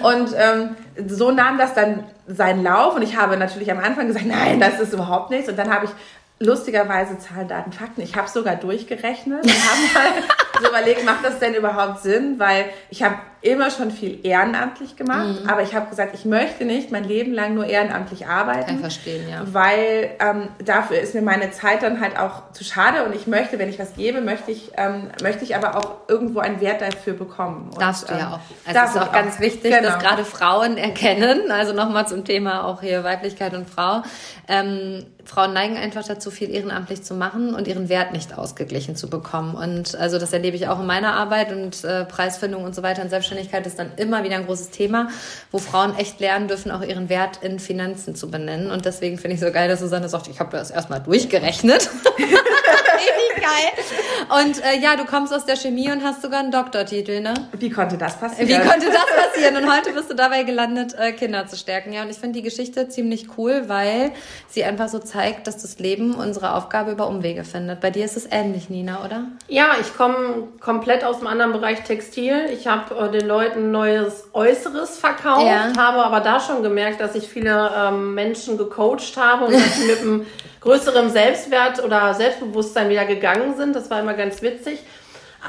Und 0.03 0.29
ähm, 0.35 0.75
so 1.07 1.31
nahm 1.31 1.57
das 1.57 1.73
dann 1.73 2.03
seinen 2.27 2.63
Lauf 2.63 2.95
und 2.95 3.01
ich 3.01 3.15
habe 3.15 3.37
natürlich 3.37 3.71
am 3.71 3.79
Anfang 3.79 4.07
gesagt, 4.07 4.25
nein, 4.25 4.59
das 4.59 4.81
ist 4.81 4.93
überhaupt 4.93 5.29
nichts. 5.29 5.47
Und 5.47 5.57
dann 5.57 5.73
habe 5.73 5.85
ich 5.85 5.91
lustigerweise 6.39 7.17
Zahlen, 7.17 7.47
Daten, 7.47 7.71
Fakten. 7.71 8.01
Ich 8.01 8.15
habe 8.15 8.27
sogar 8.29 8.55
durchgerechnet 8.55 9.43
und 9.43 9.51
habe 9.51 9.93
mal 9.93 10.23
so 10.61 10.67
überlegt, 10.69 11.05
macht 11.05 11.23
das 11.23 11.39
denn 11.39 11.55
überhaupt 11.55 12.01
Sinn? 12.01 12.37
Weil 12.37 12.65
ich 12.89 13.03
habe 13.03 13.15
immer 13.41 13.69
schon 13.69 13.91
viel 13.91 14.19
ehrenamtlich 14.25 14.95
gemacht, 14.95 15.43
mhm. 15.43 15.49
aber 15.49 15.61
ich 15.61 15.73
habe 15.75 15.89
gesagt, 15.89 16.13
ich 16.13 16.25
möchte 16.25 16.65
nicht 16.65 16.91
mein 16.91 17.03
Leben 17.03 17.33
lang 17.33 17.53
nur 17.53 17.65
ehrenamtlich 17.65 18.27
arbeiten. 18.27 18.65
Kann 18.65 18.75
ich 18.75 18.81
verstehen, 18.81 19.29
ja. 19.29 19.41
Weil 19.45 20.11
ähm, 20.19 20.49
dafür 20.63 20.99
ist 20.99 21.13
mir 21.13 21.21
meine 21.21 21.51
Zeit 21.51 21.83
dann 21.83 22.01
halt 22.01 22.19
auch 22.19 22.51
zu 22.51 22.63
schade 22.63 23.03
und 23.03 23.15
ich 23.15 23.27
möchte, 23.27 23.59
wenn 23.59 23.69
ich 23.69 23.79
was 23.79 23.95
gebe, 23.95 24.21
möchte 24.21 24.51
ich, 24.51 24.71
ähm, 24.75 25.09
möchte 25.21 25.43
ich 25.43 25.55
aber 25.55 25.77
auch 25.77 25.97
irgendwo 26.07 26.39
einen 26.39 26.59
Wert 26.61 26.81
dafür 26.81 27.13
bekommen. 27.13 27.69
Und, 27.71 27.81
Darfst 27.81 28.09
du 28.09 28.13
ja 28.13 28.19
ähm, 28.19 28.27
auch. 28.27 28.39
Also 28.65 28.79
das 28.79 28.95
ist 28.95 29.01
auch 29.01 29.11
ganz 29.11 29.35
auch. 29.35 29.39
wichtig, 29.39 29.71
genau. 29.71 29.89
dass 29.89 29.99
gerade 29.99 30.25
Frauen 30.25 30.77
erkennen, 30.77 31.51
also 31.51 31.73
nochmal 31.73 32.07
zum 32.07 32.25
Thema 32.25 32.65
auch 32.65 32.81
hier 32.81 33.03
Weiblichkeit 33.03 33.53
und 33.53 33.69
Frau, 33.69 34.01
ähm, 34.47 35.05
Frauen 35.27 35.51
neigen 35.51 35.75
einfach 35.75 36.05
dazu, 36.05 36.31
viel 36.31 36.49
ehrenamtlich 36.49 37.03
zu 37.03 37.13
machen 37.13 37.53
und 37.53 37.67
ihren 37.67 37.89
Wert 37.89 38.13
nicht 38.13 38.37
ausgeglichen 38.37 38.95
zu 38.95 39.09
bekommen. 39.09 39.55
Und 39.55 39.93
also 39.95 40.19
das 40.19 40.31
erlebe 40.31 40.55
ich 40.55 40.69
auch 40.69 40.79
in 40.79 40.85
meiner 40.85 41.13
Arbeit 41.15 41.51
und 41.51 41.83
äh, 41.83 42.05
Preisfindung 42.05 42.63
und 42.63 42.73
so 42.73 42.81
weiter. 42.81 43.01
Und 43.01 43.09
Selbstständigkeit 43.09 43.67
ist 43.67 43.77
dann 43.77 43.91
immer 43.97 44.23
wieder 44.23 44.37
ein 44.37 44.45
großes 44.45 44.69
Thema, 44.69 45.09
wo 45.51 45.57
Frauen 45.57 45.97
echt 45.97 46.21
lernen 46.21 46.47
dürfen, 46.47 46.71
auch 46.71 46.81
ihren 46.81 47.09
Wert 47.09 47.39
in 47.41 47.59
Finanzen 47.59 48.15
zu 48.15 48.31
benennen. 48.31 48.71
Und 48.71 48.85
deswegen 48.85 49.17
finde 49.17 49.35
ich 49.35 49.41
so 49.41 49.51
geil, 49.51 49.67
dass 49.67 49.81
Susanne 49.81 50.07
sagt, 50.07 50.29
ich 50.29 50.39
habe 50.39 50.55
das 50.55 50.71
erstmal 50.71 51.01
durchgerechnet. 51.01 51.89
Richtig 52.17 53.43
geil. 53.43 54.43
Und 54.43 54.63
äh, 54.63 54.79
ja, 54.79 54.95
du 54.95 55.05
kommst 55.05 55.33
aus 55.33 55.45
der 55.45 55.55
Chemie 55.55 55.91
und 55.91 56.03
hast 56.03 56.21
sogar 56.21 56.39
einen 56.39 56.51
Doktortitel, 56.51 57.21
ne? 57.21 57.33
Wie 57.53 57.69
konnte 57.69 57.97
das 57.97 58.17
passieren? 58.19 58.47
Wie 58.47 58.67
konnte 58.67 58.87
das 58.87 59.05
passieren? 59.05 59.55
Und 59.57 59.71
heute 59.71 59.93
bist 59.93 60.09
du 60.09 60.15
dabei 60.15 60.43
gelandet, 60.43 60.95
äh, 60.97 61.11
Kinder 61.13 61.47
zu 61.47 61.55
stärken. 61.55 61.93
Ja, 61.93 62.03
und 62.03 62.09
ich 62.09 62.17
finde 62.17 62.39
die 62.39 62.43
Geschichte 62.43 62.89
ziemlich 62.89 63.37
cool, 63.37 63.63
weil 63.67 64.11
sie 64.49 64.63
einfach 64.63 64.89
so 64.89 64.99
zeigt, 64.99 65.16
dass 65.47 65.61
das 65.61 65.79
Leben 65.79 66.15
unsere 66.15 66.53
Aufgabe 66.53 66.91
über 66.91 67.07
Umwege 67.07 67.43
findet. 67.43 67.81
Bei 67.81 67.89
dir 67.89 68.05
ist 68.05 68.17
es 68.17 68.27
ähnlich, 68.29 68.69
Nina, 68.69 69.03
oder? 69.03 69.25
Ja, 69.47 69.71
ich 69.79 69.95
komme 69.95 70.47
komplett 70.59 71.03
aus 71.03 71.19
dem 71.19 71.27
anderen 71.27 71.51
Bereich 71.51 71.83
Textil. 71.83 72.45
Ich 72.51 72.67
habe 72.67 72.95
äh, 72.95 73.11
den 73.11 73.27
Leuten 73.27 73.71
neues 73.71 74.29
Äußeres 74.33 74.97
verkauft, 74.97 75.45
ja. 75.45 75.71
habe 75.77 76.03
aber 76.03 76.19
da 76.19 76.39
schon 76.39 76.63
gemerkt, 76.63 77.01
dass 77.01 77.15
ich 77.15 77.27
viele 77.27 77.71
ähm, 77.75 78.13
Menschen 78.13 78.57
gecoacht 78.57 79.17
habe 79.17 79.45
und 79.45 79.53
dass 79.53 79.77
sie 79.77 79.85
mit 79.85 80.01
einem 80.01 80.25
größerem 80.61 81.09
Selbstwert 81.09 81.83
oder 81.83 82.13
Selbstbewusstsein 82.13 82.89
wieder 82.89 83.05
gegangen 83.05 83.55
sind. 83.55 83.75
Das 83.75 83.89
war 83.89 83.99
immer 83.99 84.13
ganz 84.13 84.41
witzig. 84.41 84.79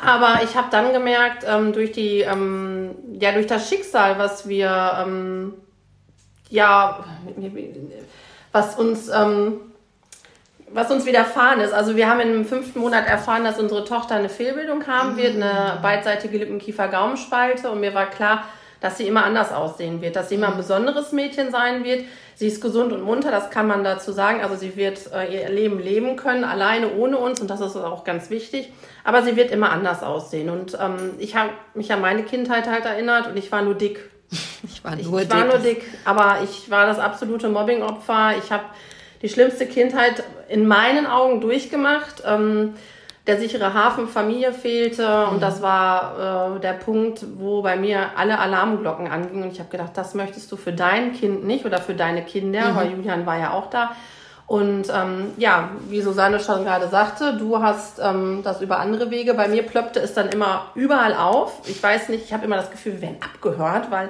Aber 0.05 0.41
ich 0.45 0.55
habe 0.55 0.69
dann 0.71 0.93
gemerkt, 0.93 1.45
ähm, 1.49 1.73
durch 1.73 1.93
die, 1.93 2.21
ähm, 2.21 2.95
ja, 3.21 3.33
durch 3.33 3.47
das 3.47 3.69
Schicksal, 3.69 4.19
was 4.19 4.49
wir, 4.49 5.05
ähm, 5.05 5.55
ja, 6.51 7.05
was 8.53 8.77
uns, 8.77 9.09
ähm, 9.09 9.61
was 10.71 10.91
uns 10.91 11.07
widerfahren 11.07 11.61
ist. 11.61 11.73
Also 11.73 11.97
wir 11.97 12.09
haben 12.09 12.21
im 12.21 12.45
fünften 12.45 12.81
Monat 12.81 13.07
erfahren, 13.07 13.45
dass 13.45 13.59
unsere 13.59 13.85
Tochter 13.85 14.17
eine 14.17 14.29
Fehlbildung 14.29 14.87
haben 14.87 15.17
wird, 15.17 15.37
eine 15.37 15.79
beidseitige 15.83 16.39
Lippenkiefer-Gaumenspalte. 16.39 17.71
Und 17.71 17.81
mir 17.81 17.95
war 17.95 18.07
klar, 18.07 18.45
dass 18.81 18.97
sie 18.97 19.07
immer 19.07 19.25
anders 19.25 19.53
aussehen 19.53 20.01
wird, 20.03 20.17
dass 20.17 20.29
sie 20.29 20.37
immer 20.37 20.49
ein 20.49 20.57
besonderes 20.57 21.13
Mädchen 21.13 21.51
sein 21.51 21.85
wird. 21.85 22.05
Sie 22.37 22.47
ist 22.47 22.61
gesund 22.61 22.93
und 22.93 23.03
munter, 23.03 23.33
das 23.33 23.51
kann 23.51 23.67
man 23.67 23.83
dazu 23.83 24.13
sagen. 24.13 24.41
Also 24.41 24.55
sie 24.55 24.77
wird 24.77 25.11
äh, 25.13 25.35
ihr 25.35 25.49
Leben 25.49 25.81
leben 25.81 26.17
können, 26.17 26.45
alleine 26.45 26.95
ohne 26.95 27.19
uns 27.19 27.41
und 27.41 27.51
das 27.51 27.61
ist 27.61 27.77
auch 27.77 28.05
ganz 28.05 28.31
wichtig. 28.31 28.73
Aber 29.03 29.23
sie 29.23 29.35
wird 29.35 29.51
immer 29.51 29.73
anders 29.73 30.03
aussehen. 30.03 30.49
Und 30.49 30.79
ähm, 30.81 31.15
ich 31.19 31.35
habe 31.35 31.51
mich 31.75 31.93
an 31.93 32.01
meine 32.01 32.23
Kindheit 32.23 32.69
halt 32.69 32.85
erinnert 32.85 33.27
und 33.27 33.37
ich 33.37 33.51
war 33.51 33.63
nur 33.63 33.75
dick. 33.75 34.11
Ich 34.31 34.85
war 34.85 34.97
nur 34.97 35.01
ich, 35.01 35.07
ich 35.07 35.29
dick. 35.29 35.31
war 35.31 35.45
nur 35.45 35.59
dick, 35.59 35.85
aber 36.05 36.39
ich 36.45 36.71
war 36.71 36.87
das 36.87 36.99
absolute 36.99 37.49
Mobbingopfer. 37.49 38.35
Ich 38.39 38.53
habe 38.53 38.65
die 39.23 39.29
schlimmste 39.29 39.67
Kindheit 39.67 40.23
in 40.49 40.67
meinen 40.67 41.07
Augen 41.07 41.41
durchgemacht. 41.41 42.23
Ähm, 42.27 42.75
der 43.29 43.39
sichere 43.39 43.75
Hafen 43.75 44.09
Familie 44.09 44.53
fehlte 44.55 45.07
mhm. 45.07 45.35
und 45.35 45.43
das 45.43 45.61
war 45.61 46.57
äh, 46.57 46.61
der 46.61 46.73
Punkt, 46.73 47.25
wo 47.37 47.61
bei 47.61 47.77
mir 47.77 48.17
alle 48.17 48.39
Alarmglocken 48.39 49.07
angingen 49.07 49.43
und 49.43 49.53
ich 49.53 49.61
habe 49.61 49.69
gedacht, 49.69 49.93
das 49.95 50.15
möchtest 50.15 50.51
du 50.51 50.57
für 50.57 50.73
dein 50.73 51.13
Kind 51.13 51.45
nicht 51.45 51.67
oder 51.67 51.79
für 51.79 51.95
deine 51.95 52.25
Kinder, 52.25 52.71
mhm. 52.71 52.77
weil 52.77 52.91
Julian 52.93 53.27
war 53.27 53.39
ja 53.39 53.53
auch 53.53 53.69
da. 53.69 53.95
Und 54.49 54.89
ähm, 54.91 55.35
ja, 55.37 55.69
wie 55.91 56.01
Susanne 56.01 56.41
schon 56.41 56.65
gerade 56.65 56.89
sagte, 56.89 57.37
du 57.37 57.63
hast 57.63 58.01
ähm, 58.03 58.41
das 58.43 58.63
über 58.63 58.79
andere 58.79 59.11
Wege. 59.11 59.35
Bei 59.35 59.47
mir 59.47 59.63
plöppte 59.63 60.01
es 60.01 60.15
dann 60.15 60.31
immer 60.31 60.73
überall 60.75 61.13
auf. 61.13 61.61
Ich 61.67 61.83
weiß 61.83 62.09
nicht, 62.09 62.25
ich 62.25 62.33
habe 62.33 62.47
immer 62.47 62.57
das 62.57 62.71
Gefühl, 62.71 62.95
wir 62.95 63.03
werden 63.03 63.19
abgehört, 63.23 63.91
weil 63.91 64.09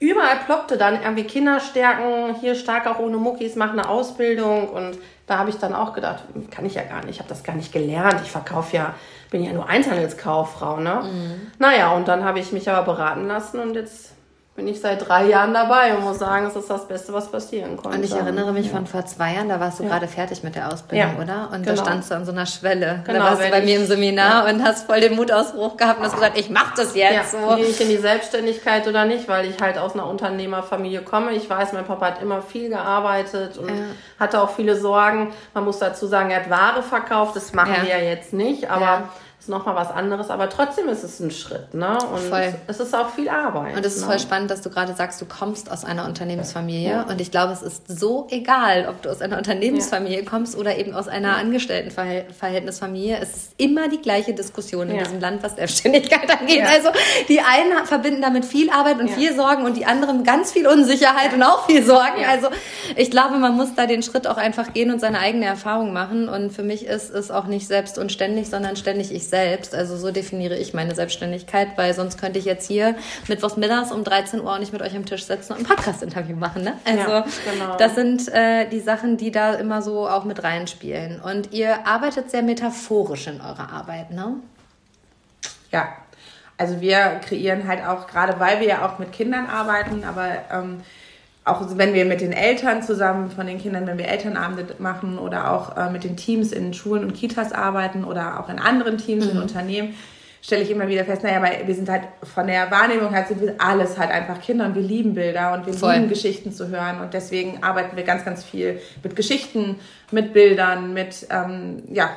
überall 0.00 0.38
ploppte 0.44 0.76
dann 0.76 1.00
irgendwie 1.00 1.22
Kinder 1.22 1.60
stärken, 1.60 2.34
hier 2.40 2.56
stark 2.56 2.88
auch 2.88 2.98
ohne 2.98 3.16
Muckis, 3.16 3.54
machen 3.54 3.78
eine 3.78 3.88
Ausbildung 3.88 4.68
und 4.70 4.98
da 5.28 5.38
habe 5.38 5.50
ich 5.50 5.58
dann 5.58 5.72
auch 5.72 5.92
gedacht, 5.92 6.24
kann 6.50 6.66
ich 6.66 6.74
ja 6.74 6.82
gar 6.82 7.04
nicht, 7.04 7.10
ich 7.10 7.18
habe 7.20 7.28
das 7.28 7.44
gar 7.44 7.54
nicht 7.54 7.72
gelernt. 7.72 8.20
Ich 8.24 8.30
verkaufe 8.32 8.76
ja, 8.76 8.94
bin 9.30 9.44
ja 9.44 9.52
nur 9.52 9.68
Einzelhandelskauffrau, 9.68 10.80
ne? 10.80 11.02
Mhm. 11.04 11.52
Naja, 11.60 11.92
und 11.92 12.08
dann 12.08 12.24
habe 12.24 12.40
ich 12.40 12.50
mich 12.50 12.68
aber 12.68 12.84
beraten 12.84 13.28
lassen 13.28 13.60
und 13.60 13.74
jetzt 13.74 14.15
bin 14.56 14.66
ich 14.68 14.80
seit 14.80 15.06
drei 15.06 15.26
Jahren 15.26 15.52
dabei 15.52 15.94
und 15.94 16.02
muss 16.02 16.18
sagen, 16.18 16.46
es 16.46 16.56
ist 16.56 16.70
das 16.70 16.88
Beste, 16.88 17.12
was 17.12 17.30
passieren 17.30 17.76
konnte. 17.76 17.98
Und 17.98 18.04
ich 18.04 18.12
erinnere 18.12 18.54
mich 18.54 18.66
ja. 18.66 18.72
von 18.72 18.86
vor 18.86 19.04
zwei 19.04 19.34
Jahren, 19.34 19.50
da 19.50 19.60
warst 19.60 19.78
du 19.78 19.82
ja. 19.82 19.90
gerade 19.90 20.08
fertig 20.08 20.42
mit 20.42 20.54
der 20.54 20.72
Ausbildung, 20.72 21.16
ja. 21.18 21.22
oder? 21.22 21.50
Und 21.52 21.62
genau. 21.62 21.76
da 21.76 21.82
standst 21.84 22.10
du 22.10 22.14
an 22.14 22.24
so 22.24 22.32
einer 22.32 22.46
Schwelle. 22.46 23.02
Genau, 23.04 23.18
da 23.18 23.24
warst 23.26 23.42
du 23.42 23.50
bei 23.50 23.60
mir 23.60 23.76
im 23.76 23.84
Seminar 23.84 24.48
und 24.48 24.64
hast 24.64 24.86
voll 24.86 25.00
den 25.00 25.14
Mutausbruch 25.14 25.76
gehabt 25.76 25.98
und 25.98 26.06
hast 26.06 26.14
gesagt, 26.14 26.38
ich 26.38 26.48
mach 26.48 26.74
das 26.74 26.94
jetzt. 26.96 27.34
Ja. 27.34 27.40
So. 27.48 27.56
Gehe 27.56 27.66
ich 27.66 27.80
in 27.82 27.90
die 27.90 27.98
Selbstständigkeit 27.98 28.88
oder 28.88 29.04
nicht, 29.04 29.28
weil 29.28 29.44
ich 29.44 29.60
halt 29.60 29.76
aus 29.76 29.92
einer 29.92 30.06
Unternehmerfamilie 30.08 31.02
komme. 31.02 31.32
Ich 31.32 31.50
weiß, 31.50 31.74
mein 31.74 31.84
Papa 31.84 32.06
hat 32.06 32.22
immer 32.22 32.40
viel 32.40 32.70
gearbeitet 32.70 33.58
und 33.58 33.70
hatte 34.18 34.40
auch 34.40 34.50
viele 34.50 34.80
Sorgen. 34.80 35.34
Man 35.52 35.64
muss 35.64 35.80
dazu 35.80 36.06
sagen, 36.06 36.30
er 36.30 36.40
hat 36.40 36.50
Ware 36.50 36.82
verkauft, 36.82 37.36
das 37.36 37.52
machen 37.52 37.74
wir 37.82 37.90
ja 37.90 38.02
jetzt 38.02 38.32
nicht, 38.32 38.70
aber 38.70 39.10
ist 39.46 39.48
nochmal 39.48 39.76
was 39.76 39.92
anderes, 39.92 40.28
aber 40.28 40.48
trotzdem 40.48 40.88
ist 40.88 41.04
es 41.04 41.20
ein 41.20 41.30
Schritt, 41.30 41.72
ne? 41.72 41.98
Und 42.12 42.20
voll. 42.22 42.52
es 42.66 42.80
ist 42.80 42.94
auch 42.94 43.10
viel 43.10 43.28
Arbeit. 43.28 43.76
Und 43.76 43.86
es 43.86 43.94
ist 43.94 44.02
ne? 44.02 44.08
voll 44.08 44.18
spannend, 44.18 44.50
dass 44.50 44.60
du 44.60 44.70
gerade 44.70 44.92
sagst, 44.94 45.20
du 45.20 45.24
kommst 45.24 45.70
aus 45.70 45.84
einer 45.84 46.04
Unternehmensfamilie. 46.04 46.90
Ja. 46.90 47.02
Und 47.02 47.20
ich 47.20 47.30
glaube, 47.30 47.52
es 47.52 47.62
ist 47.62 47.84
so 47.86 48.26
egal, 48.30 48.88
ob 48.88 49.02
du 49.02 49.08
aus 49.08 49.20
einer 49.20 49.38
Unternehmensfamilie 49.38 50.24
ja. 50.24 50.28
kommst 50.28 50.56
oder 50.58 50.76
eben 50.76 50.94
aus 50.94 51.06
einer 51.06 51.36
Angestelltenverhältnisfamilie. 51.36 53.18
Es 53.20 53.36
ist 53.36 53.50
immer 53.56 53.88
die 53.88 54.00
gleiche 54.00 54.34
Diskussion 54.34 54.90
in 54.90 54.96
ja. 54.96 55.04
diesem 55.04 55.20
Land, 55.20 55.44
was 55.44 55.54
Selbstständigkeit 55.54 56.28
angeht. 56.40 56.64
Also 56.66 56.88
die 57.28 57.40
einen 57.40 57.86
verbinden 57.86 58.22
damit 58.22 58.44
viel 58.44 58.70
Arbeit 58.70 58.98
und 58.98 59.10
viel 59.10 59.32
Sorgen 59.34 59.64
und 59.64 59.76
die 59.76 59.86
anderen 59.86 60.24
ganz 60.24 60.50
viel 60.50 60.66
Unsicherheit 60.66 61.32
und 61.32 61.42
auch 61.44 61.66
viel 61.66 61.84
Sorgen. 61.84 62.24
Also 62.28 62.48
ich 62.96 63.12
glaube, 63.12 63.36
man 63.36 63.54
muss 63.54 63.76
da 63.76 63.86
den 63.86 64.02
Schritt 64.02 64.26
auch 64.26 64.38
einfach 64.38 64.72
gehen 64.72 64.90
und 64.90 65.00
seine 65.00 65.20
eigene 65.20 65.44
Erfahrung 65.44 65.92
machen. 65.92 66.28
Und 66.28 66.50
für 66.50 66.64
mich 66.64 66.84
ist 66.84 67.10
es 67.14 67.30
auch 67.30 67.46
nicht 67.46 67.68
selbst 67.68 67.96
und 67.96 68.10
ständig, 68.10 68.50
sondern 68.50 68.74
ständig 68.74 69.12
ich 69.12 69.28
selbst 69.28 69.35
selbst. 69.36 69.74
Also 69.74 69.96
so 69.96 70.10
definiere 70.10 70.56
ich 70.56 70.72
meine 70.72 70.94
Selbstständigkeit, 70.94 71.68
weil 71.76 71.92
sonst 71.92 72.18
könnte 72.18 72.38
ich 72.38 72.46
jetzt 72.46 72.66
hier 72.66 72.94
mittwochs 73.28 73.56
mittags 73.56 73.92
um 73.92 74.02
13 74.02 74.40
Uhr 74.40 74.52
auch 74.52 74.58
nicht 74.58 74.72
mit 74.72 74.80
euch 74.82 74.96
am 74.96 75.04
Tisch 75.04 75.24
sitzen 75.24 75.52
und 75.52 75.60
ein 75.60 75.64
Podcast-Interview 75.64 76.36
machen. 76.36 76.62
Ne? 76.62 76.74
Also 76.84 77.10
ja, 77.10 77.26
genau. 77.52 77.76
das 77.76 77.94
sind 77.94 78.28
äh, 78.28 78.66
die 78.68 78.80
Sachen, 78.80 79.16
die 79.16 79.30
da 79.30 79.54
immer 79.54 79.82
so 79.82 80.08
auch 80.08 80.24
mit 80.24 80.42
reinspielen. 80.42 81.20
Und 81.20 81.52
ihr 81.52 81.86
arbeitet 81.86 82.30
sehr 82.30 82.42
metaphorisch 82.42 83.26
in 83.26 83.40
eurer 83.40 83.70
Arbeit, 83.72 84.10
ne? 84.10 84.36
Ja, 85.70 85.88
also 86.56 86.80
wir 86.80 87.20
kreieren 87.26 87.68
halt 87.68 87.84
auch, 87.84 88.06
gerade 88.06 88.40
weil 88.40 88.60
wir 88.60 88.66
ja 88.66 88.86
auch 88.86 88.98
mit 88.98 89.12
Kindern 89.12 89.46
arbeiten, 89.46 90.04
aber 90.04 90.28
ähm, 90.50 90.80
auch 91.46 91.78
wenn 91.78 91.94
wir 91.94 92.04
mit 92.04 92.20
den 92.20 92.32
Eltern 92.32 92.82
zusammen 92.82 93.30
von 93.30 93.46
den 93.46 93.58
Kindern, 93.58 93.86
wenn 93.86 93.98
wir 93.98 94.08
Elternabende 94.08 94.66
machen 94.80 95.16
oder 95.16 95.52
auch 95.52 95.76
äh, 95.76 95.90
mit 95.90 96.02
den 96.02 96.16
Teams 96.16 96.50
in 96.50 96.74
Schulen 96.74 97.04
und 97.04 97.14
Kitas 97.14 97.52
arbeiten 97.52 98.04
oder 98.04 98.40
auch 98.40 98.48
in 98.48 98.58
anderen 98.58 98.98
Teams, 98.98 99.26
mhm. 99.26 99.30
in 99.30 99.38
Unternehmen, 99.38 99.94
stelle 100.42 100.62
ich 100.62 100.70
immer 100.72 100.88
wieder 100.88 101.04
fest, 101.04 101.22
naja, 101.22 101.40
weil 101.40 101.66
wir 101.66 101.74
sind 101.74 101.88
halt 101.88 102.02
von 102.22 102.48
der 102.48 102.68
Wahrnehmung 102.72 103.10
her 103.10 103.24
sind 103.28 103.40
wir 103.40 103.54
alles 103.58 103.96
halt 103.96 104.10
einfach 104.10 104.40
Kinder 104.40 104.66
und 104.66 104.74
wir 104.74 104.82
lieben 104.82 105.14
Bilder 105.14 105.54
und 105.54 105.66
wir 105.66 105.74
Voll. 105.74 105.94
lieben 105.94 106.08
Geschichten 106.08 106.52
zu 106.52 106.68
hören 106.68 107.00
und 107.00 107.14
deswegen 107.14 107.62
arbeiten 107.62 107.96
wir 107.96 108.02
ganz, 108.02 108.24
ganz 108.24 108.42
viel 108.42 108.80
mit 109.04 109.14
Geschichten, 109.14 109.76
mit 110.10 110.32
Bildern, 110.32 110.94
mit, 110.94 111.28
ähm, 111.30 111.84
ja, 111.92 112.10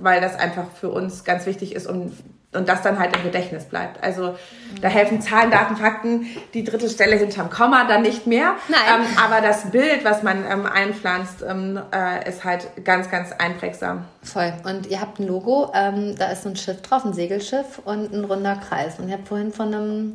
weil 0.00 0.20
das 0.20 0.36
einfach 0.36 0.70
für 0.70 0.90
uns 0.90 1.24
ganz 1.24 1.46
wichtig 1.46 1.74
ist, 1.74 1.88
um 1.88 2.12
und 2.56 2.68
das 2.68 2.82
dann 2.82 2.98
halt 2.98 3.16
im 3.16 3.22
Gedächtnis 3.22 3.64
bleibt. 3.64 4.02
Also 4.02 4.36
da 4.80 4.88
helfen 4.88 5.20
Zahlen, 5.20 5.50
Daten, 5.50 5.76
Fakten, 5.76 6.26
die 6.54 6.64
dritte 6.64 6.88
Stelle 6.88 7.16
hinterm 7.16 7.50
Komma 7.50 7.84
dann 7.84 8.02
nicht 8.02 8.26
mehr. 8.26 8.54
Nein. 8.68 8.80
Ähm, 8.88 9.06
aber 9.22 9.40
das 9.40 9.70
Bild, 9.70 10.04
was 10.04 10.22
man 10.22 10.44
ähm, 10.50 10.66
einpflanzt, 10.66 11.44
ähm, 11.48 11.80
äh, 11.94 12.28
ist 12.28 12.44
halt 12.44 12.84
ganz, 12.84 13.10
ganz 13.10 13.32
einprägsam. 13.32 14.04
Voll. 14.22 14.52
Und 14.64 14.86
ihr 14.86 15.00
habt 15.00 15.20
ein 15.20 15.26
Logo, 15.26 15.70
ähm, 15.74 16.16
da 16.18 16.30
ist 16.30 16.46
ein 16.46 16.56
Schiff 16.56 16.82
drauf, 16.82 17.04
ein 17.04 17.12
Segelschiff 17.12 17.80
und 17.84 18.12
ein 18.12 18.24
runder 18.24 18.56
Kreis. 18.56 18.98
Und 18.98 19.08
ihr 19.08 19.14
habt 19.14 19.28
vorhin 19.28 19.52
von 19.52 19.74
einem 19.74 20.14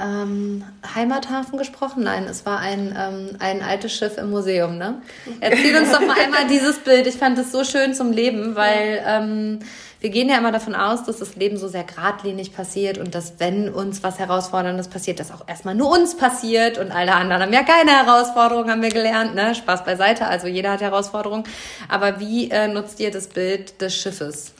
ähm, 0.00 0.64
Heimathafen 0.94 1.58
gesprochen? 1.58 2.04
Nein, 2.04 2.24
es 2.24 2.46
war 2.46 2.58
ein, 2.60 2.96
ähm, 2.96 3.36
ein 3.38 3.62
altes 3.62 3.92
Schiff 3.92 4.16
im 4.18 4.30
Museum, 4.30 4.78
ne? 4.78 5.02
Erzähl 5.40 5.76
uns 5.76 5.90
doch 5.90 6.00
mal 6.00 6.16
einmal 6.18 6.46
dieses 6.48 6.78
Bild. 6.78 7.06
Ich 7.06 7.16
fand 7.16 7.38
es 7.38 7.52
so 7.52 7.64
schön 7.64 7.94
zum 7.94 8.12
Leben, 8.12 8.56
weil 8.56 9.02
ähm, 9.06 9.58
wir 10.00 10.08
gehen 10.08 10.30
ja 10.30 10.38
immer 10.38 10.50
davon 10.50 10.74
aus, 10.74 11.04
dass 11.04 11.18
das 11.18 11.36
Leben 11.36 11.58
so 11.58 11.68
sehr 11.68 11.84
geradlinig 11.84 12.54
passiert 12.54 12.96
und 12.96 13.14
dass, 13.14 13.34
wenn 13.38 13.68
uns 13.68 14.02
was 14.02 14.18
Herausforderndes 14.18 14.88
passiert, 14.88 15.20
das 15.20 15.30
auch 15.30 15.46
erstmal 15.46 15.74
nur 15.74 15.90
uns 15.90 16.16
passiert 16.16 16.78
und 16.78 16.90
alle 16.90 17.14
anderen 17.14 17.42
haben 17.42 17.52
ja 17.52 17.62
keine 17.62 17.90
Herausforderung, 17.90 18.70
haben 18.70 18.82
wir 18.82 18.88
gelernt, 18.88 19.34
ne? 19.34 19.54
Spaß 19.54 19.84
beiseite, 19.84 20.26
also 20.26 20.46
jeder 20.46 20.72
hat 20.72 20.80
Herausforderungen. 20.80 21.44
Aber 21.88 22.18
wie 22.18 22.50
äh, 22.50 22.66
nutzt 22.66 22.98
ihr 23.00 23.10
das 23.10 23.28
Bild 23.28 23.80
des 23.82 23.94
Schiffes? 23.94 24.54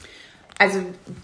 Also 0.61 0.79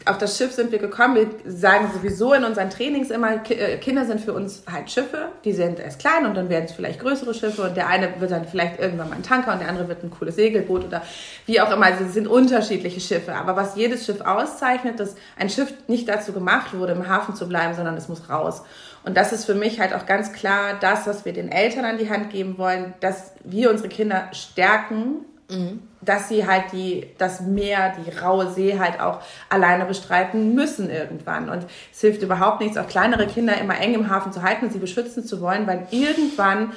auf 0.06 0.18
das 0.18 0.36
Schiff 0.36 0.52
sind 0.52 0.72
wir 0.72 0.80
gekommen. 0.80 1.16
Wir 1.16 1.28
sagen 1.46 1.92
sowieso 1.94 2.34
in 2.34 2.44
unseren 2.44 2.72
Trainings 2.72 3.12
immer, 3.12 3.34
äh, 3.52 3.78
Kinder 3.78 4.04
sind 4.04 4.20
für 4.20 4.34
uns 4.34 4.64
halt 4.72 4.90
Schiffe. 4.90 5.28
Die 5.46 5.54
sind 5.54 5.80
erst 5.80 6.00
klein 6.00 6.26
und 6.26 6.36
dann 6.36 6.50
werden 6.50 6.66
es 6.66 6.72
vielleicht 6.72 7.00
größere 7.00 7.36
Schiffe 7.36 7.62
und 7.62 7.78
der 7.78 7.88
eine 7.88 8.20
wird 8.20 8.32
dann 8.32 8.48
vielleicht 8.48 8.80
irgendwann 8.80 9.10
mal 9.10 9.16
ein 9.18 9.22
Tanker 9.22 9.54
und 9.54 9.60
der 9.60 9.70
andere 9.70 9.90
wird 9.90 10.04
ein 10.04 10.10
cooles 10.10 10.38
Segelboot 10.38 10.86
oder 10.86 11.04
wie 11.46 11.62
auch 11.62 11.72
immer. 11.72 11.86
Also 11.86 12.06
es 12.06 12.16
sind 12.16 12.28
unterschiedliche 12.28 13.00
Schiffe. 13.00 13.36
Aber 13.36 13.56
was 13.56 13.76
jedes 13.76 14.08
Schiff 14.08 14.22
auszeichnet, 14.22 15.00
dass 15.00 15.14
ein 15.38 15.52
Schiff 15.52 15.72
nicht 15.88 16.10
dazu 16.10 16.34
gemacht 16.34 16.74
wurde, 16.74 16.94
im 16.94 17.08
Hafen 17.08 17.36
zu 17.36 17.48
bleiben, 17.48 17.76
sondern 17.76 17.96
es 17.96 18.10
muss 18.10 18.32
raus. 18.32 18.64
Und 19.06 19.16
das 19.18 19.34
ist 19.34 19.46
für 19.46 19.54
mich 19.54 19.80
halt 19.80 19.94
auch 19.94 20.08
ganz 20.08 20.34
klar 20.34 20.80
das, 20.82 21.06
was 21.06 21.26
wir 21.26 21.34
den 21.34 21.52
Eltern 21.52 21.86
an 21.86 22.00
die 22.00 22.10
Hand 22.10 22.32
geben 22.32 22.58
wollen, 22.58 22.96
dass 23.02 23.34
wir 23.44 23.70
unsere 23.70 23.88
Kinder 23.88 24.30
stärken 24.32 25.26
mhm. 25.50 25.82
dass 26.02 26.30
sie 26.30 26.48
halt 26.48 26.72
die, 26.72 27.08
das 27.18 27.42
Meer, 27.42 27.94
die 27.98 28.18
raue 28.18 28.52
See 28.52 28.78
halt 28.80 29.00
auch 29.00 29.22
alleine 29.50 29.86
bestreiten 29.86 30.54
müssen 30.56 30.90
irgendwann. 30.90 31.50
Und 31.50 31.66
es 31.94 32.02
hilft 32.02 32.22
überhaupt 32.22 32.62
nichts, 32.62 32.78
auch 32.78 32.88
kleinere 32.88 33.28
Kinder 33.28 33.58
immer 33.58 33.80
eng 33.80 33.94
im 33.94 34.10
Hafen 34.10 34.32
zu 34.32 34.42
halten 34.42 34.66
und 34.66 34.72
sie 34.72 34.80
beschützen 34.80 35.26
zu 35.26 35.42
wollen, 35.42 35.68
weil 35.68 35.88
irgendwann 35.92 36.72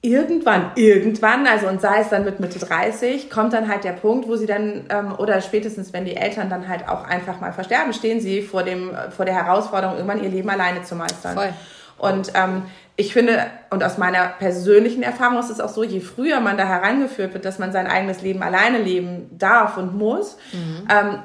irgendwann, 0.00 0.70
irgendwann, 0.76 1.46
also 1.46 1.66
und 1.66 1.80
sei 1.80 2.00
es 2.00 2.08
dann 2.08 2.24
mit 2.24 2.38
Mitte 2.38 2.58
30, 2.60 3.30
kommt 3.30 3.52
dann 3.52 3.68
halt 3.68 3.82
der 3.82 3.92
Punkt, 3.92 4.28
wo 4.28 4.36
sie 4.36 4.46
dann, 4.46 4.84
ähm, 4.90 5.14
oder 5.18 5.40
spätestens 5.40 5.92
wenn 5.92 6.04
die 6.04 6.16
Eltern 6.16 6.48
dann 6.48 6.68
halt 6.68 6.88
auch 6.88 7.04
einfach 7.04 7.40
mal 7.40 7.52
versterben, 7.52 7.92
stehen 7.92 8.20
sie 8.20 8.42
vor, 8.42 8.62
dem, 8.62 8.92
vor 9.10 9.24
der 9.24 9.34
Herausforderung, 9.34 9.96
irgendwann 9.96 10.22
ihr 10.22 10.30
Leben 10.30 10.48
alleine 10.50 10.82
zu 10.84 10.94
meistern. 10.94 11.34
Voll. 11.34 11.52
Und 11.98 12.30
ähm, 12.34 12.62
ich 13.00 13.12
finde, 13.12 13.46
und 13.70 13.84
aus 13.84 13.96
meiner 13.96 14.26
persönlichen 14.26 15.04
Erfahrung 15.04 15.38
ist 15.38 15.50
es 15.50 15.60
auch 15.60 15.68
so, 15.68 15.84
je 15.84 16.00
früher 16.00 16.40
man 16.40 16.58
da 16.58 16.66
herangeführt 16.66 17.32
wird, 17.32 17.44
dass 17.44 17.60
man 17.60 17.70
sein 17.70 17.86
eigenes 17.86 18.22
Leben 18.22 18.42
alleine 18.42 18.78
leben 18.78 19.30
darf 19.38 19.76
und 19.76 19.96
muss, 19.96 20.36
mhm. 20.52 20.88
ähm, 20.90 21.18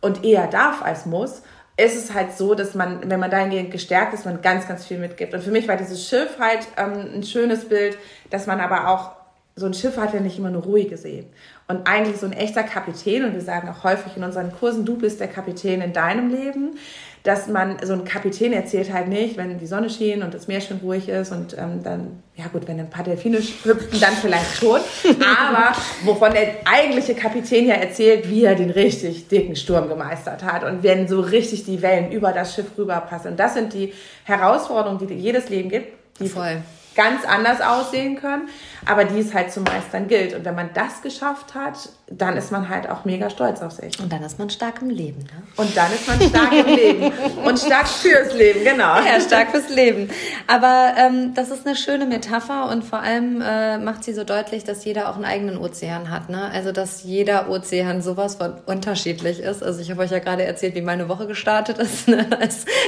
und 0.00 0.24
eher 0.24 0.46
darf 0.46 0.82
als 0.82 1.04
muss, 1.04 1.42
ist 1.76 1.94
es 1.94 2.14
halt 2.14 2.32
so, 2.32 2.54
dass 2.54 2.74
man, 2.74 3.10
wenn 3.10 3.20
man 3.20 3.30
dahingehend 3.30 3.70
gestärkt 3.70 4.14
ist, 4.14 4.24
man 4.24 4.40
ganz, 4.40 4.66
ganz 4.66 4.86
viel 4.86 4.98
mitgibt. 4.98 5.34
Und 5.34 5.44
für 5.44 5.50
mich 5.50 5.68
war 5.68 5.76
dieses 5.76 6.08
Schiff 6.08 6.38
halt 6.38 6.66
ähm, 6.78 7.16
ein 7.16 7.22
schönes 7.22 7.68
Bild, 7.68 7.98
dass 8.30 8.46
man 8.46 8.58
aber 8.58 8.88
auch, 8.88 9.12
so 9.56 9.66
ein 9.66 9.74
Schiff 9.74 9.98
hat 9.98 10.14
ja 10.14 10.20
nicht 10.20 10.38
immer 10.38 10.48
eine 10.48 10.56
ruhige 10.56 10.96
See. 10.96 11.26
Und 11.68 11.86
eigentlich 11.86 12.16
so 12.16 12.24
ein 12.24 12.32
echter 12.32 12.62
Kapitän, 12.62 13.24
und 13.24 13.34
wir 13.34 13.42
sagen 13.42 13.68
auch 13.68 13.84
häufig 13.84 14.16
in 14.16 14.24
unseren 14.24 14.52
Kursen, 14.52 14.86
du 14.86 14.96
bist 14.96 15.20
der 15.20 15.28
Kapitän 15.28 15.82
in 15.82 15.92
deinem 15.92 16.30
Leben, 16.30 16.78
dass 17.22 17.48
man, 17.48 17.76
so 17.84 17.92
ein 17.92 18.04
Kapitän 18.04 18.52
erzählt 18.52 18.92
halt 18.92 19.08
nicht, 19.08 19.36
wenn 19.36 19.58
die 19.58 19.66
Sonne 19.66 19.90
schien 19.90 20.22
und 20.22 20.32
das 20.32 20.48
Meer 20.48 20.60
schön 20.60 20.78
ruhig 20.78 21.08
ist 21.08 21.32
und 21.32 21.56
ähm, 21.58 21.82
dann, 21.82 22.22
ja 22.34 22.46
gut, 22.52 22.66
wenn 22.66 22.80
ein 22.80 22.88
paar 22.88 23.04
Delfine 23.04 23.38
hüpften, 23.38 24.00
dann 24.00 24.14
vielleicht 24.14 24.56
schon. 24.56 24.80
Aber 25.20 25.76
wovon 26.04 26.32
der 26.32 26.54
eigentliche 26.64 27.14
Kapitän 27.14 27.66
ja 27.66 27.74
erzählt, 27.74 28.30
wie 28.30 28.44
er 28.44 28.54
den 28.54 28.70
richtig 28.70 29.28
dicken 29.28 29.54
Sturm 29.56 29.88
gemeistert 29.88 30.42
hat 30.42 30.64
und 30.64 30.82
wenn 30.82 31.08
so 31.08 31.20
richtig 31.20 31.64
die 31.64 31.82
Wellen 31.82 32.10
über 32.10 32.32
das 32.32 32.54
Schiff 32.54 32.66
rüberpassen. 32.78 33.32
Und 33.32 33.40
das 33.40 33.54
sind 33.54 33.74
die 33.74 33.92
Herausforderungen, 34.24 35.06
die 35.06 35.14
jedes 35.14 35.48
Leben 35.50 35.68
gibt. 35.68 35.92
Die 36.20 36.28
Voll 36.28 36.62
ganz 36.94 37.24
anders 37.24 37.60
aussehen 37.60 38.16
können, 38.16 38.48
aber 38.86 39.04
die 39.04 39.20
es 39.20 39.34
halt 39.34 39.52
zu 39.52 39.60
meistern 39.60 40.08
gilt. 40.08 40.34
Und 40.34 40.44
wenn 40.44 40.54
man 40.54 40.70
das 40.74 41.02
geschafft 41.02 41.54
hat, 41.54 41.90
dann 42.10 42.36
ist 42.36 42.50
man 42.50 42.68
halt 42.68 42.88
auch 42.88 43.04
mega 43.04 43.30
stolz 43.30 43.62
auf 43.62 43.72
sich. 43.72 44.00
Und 44.00 44.12
dann 44.12 44.22
ist 44.22 44.38
man 44.38 44.50
stark 44.50 44.82
im 44.82 44.90
Leben. 44.90 45.20
Ne? 45.20 45.42
Und 45.56 45.76
dann 45.76 45.92
ist 45.92 46.08
man 46.08 46.20
stark 46.20 46.52
im 46.52 46.66
Leben. 46.66 47.12
Und 47.44 47.58
stark 47.58 47.86
fürs 47.86 48.34
Leben, 48.34 48.64
genau. 48.64 48.96
Ja, 48.96 49.20
stark 49.20 49.50
fürs 49.50 49.68
Leben. 49.68 50.10
Aber 50.48 50.94
ähm, 50.96 51.34
das 51.34 51.50
ist 51.50 51.66
eine 51.66 51.76
schöne 51.76 52.06
Metapher 52.06 52.68
und 52.68 52.82
vor 52.82 53.00
allem 53.00 53.40
äh, 53.40 53.78
macht 53.78 54.02
sie 54.02 54.12
so 54.12 54.24
deutlich, 54.24 54.64
dass 54.64 54.84
jeder 54.84 55.08
auch 55.08 55.14
einen 55.14 55.24
eigenen 55.24 55.56
Ozean 55.56 56.10
hat. 56.10 56.28
Ne? 56.28 56.50
Also, 56.52 56.72
dass 56.72 57.04
jeder 57.04 57.48
Ozean 57.48 58.02
sowas 58.02 58.34
von 58.34 58.54
unterschiedlich 58.66 59.40
ist. 59.40 59.62
Also, 59.62 59.80
ich 59.80 59.90
habe 59.90 60.02
euch 60.02 60.10
ja 60.10 60.18
gerade 60.18 60.42
erzählt, 60.42 60.74
wie 60.74 60.82
meine 60.82 61.08
Woche 61.08 61.26
gestartet 61.26 61.78
ist. 61.78 62.08
Ne? 62.10 62.26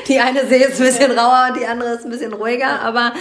Die 0.08 0.18
eine 0.18 0.46
See 0.46 0.56
ist 0.56 0.80
ein 0.80 0.86
bisschen 0.86 1.12
rauer 1.12 1.50
und 1.50 1.60
die 1.60 1.66
andere 1.66 1.90
ist 1.90 2.04
ein 2.04 2.10
bisschen 2.10 2.32
ruhiger. 2.32 2.80
Aber 2.80 3.12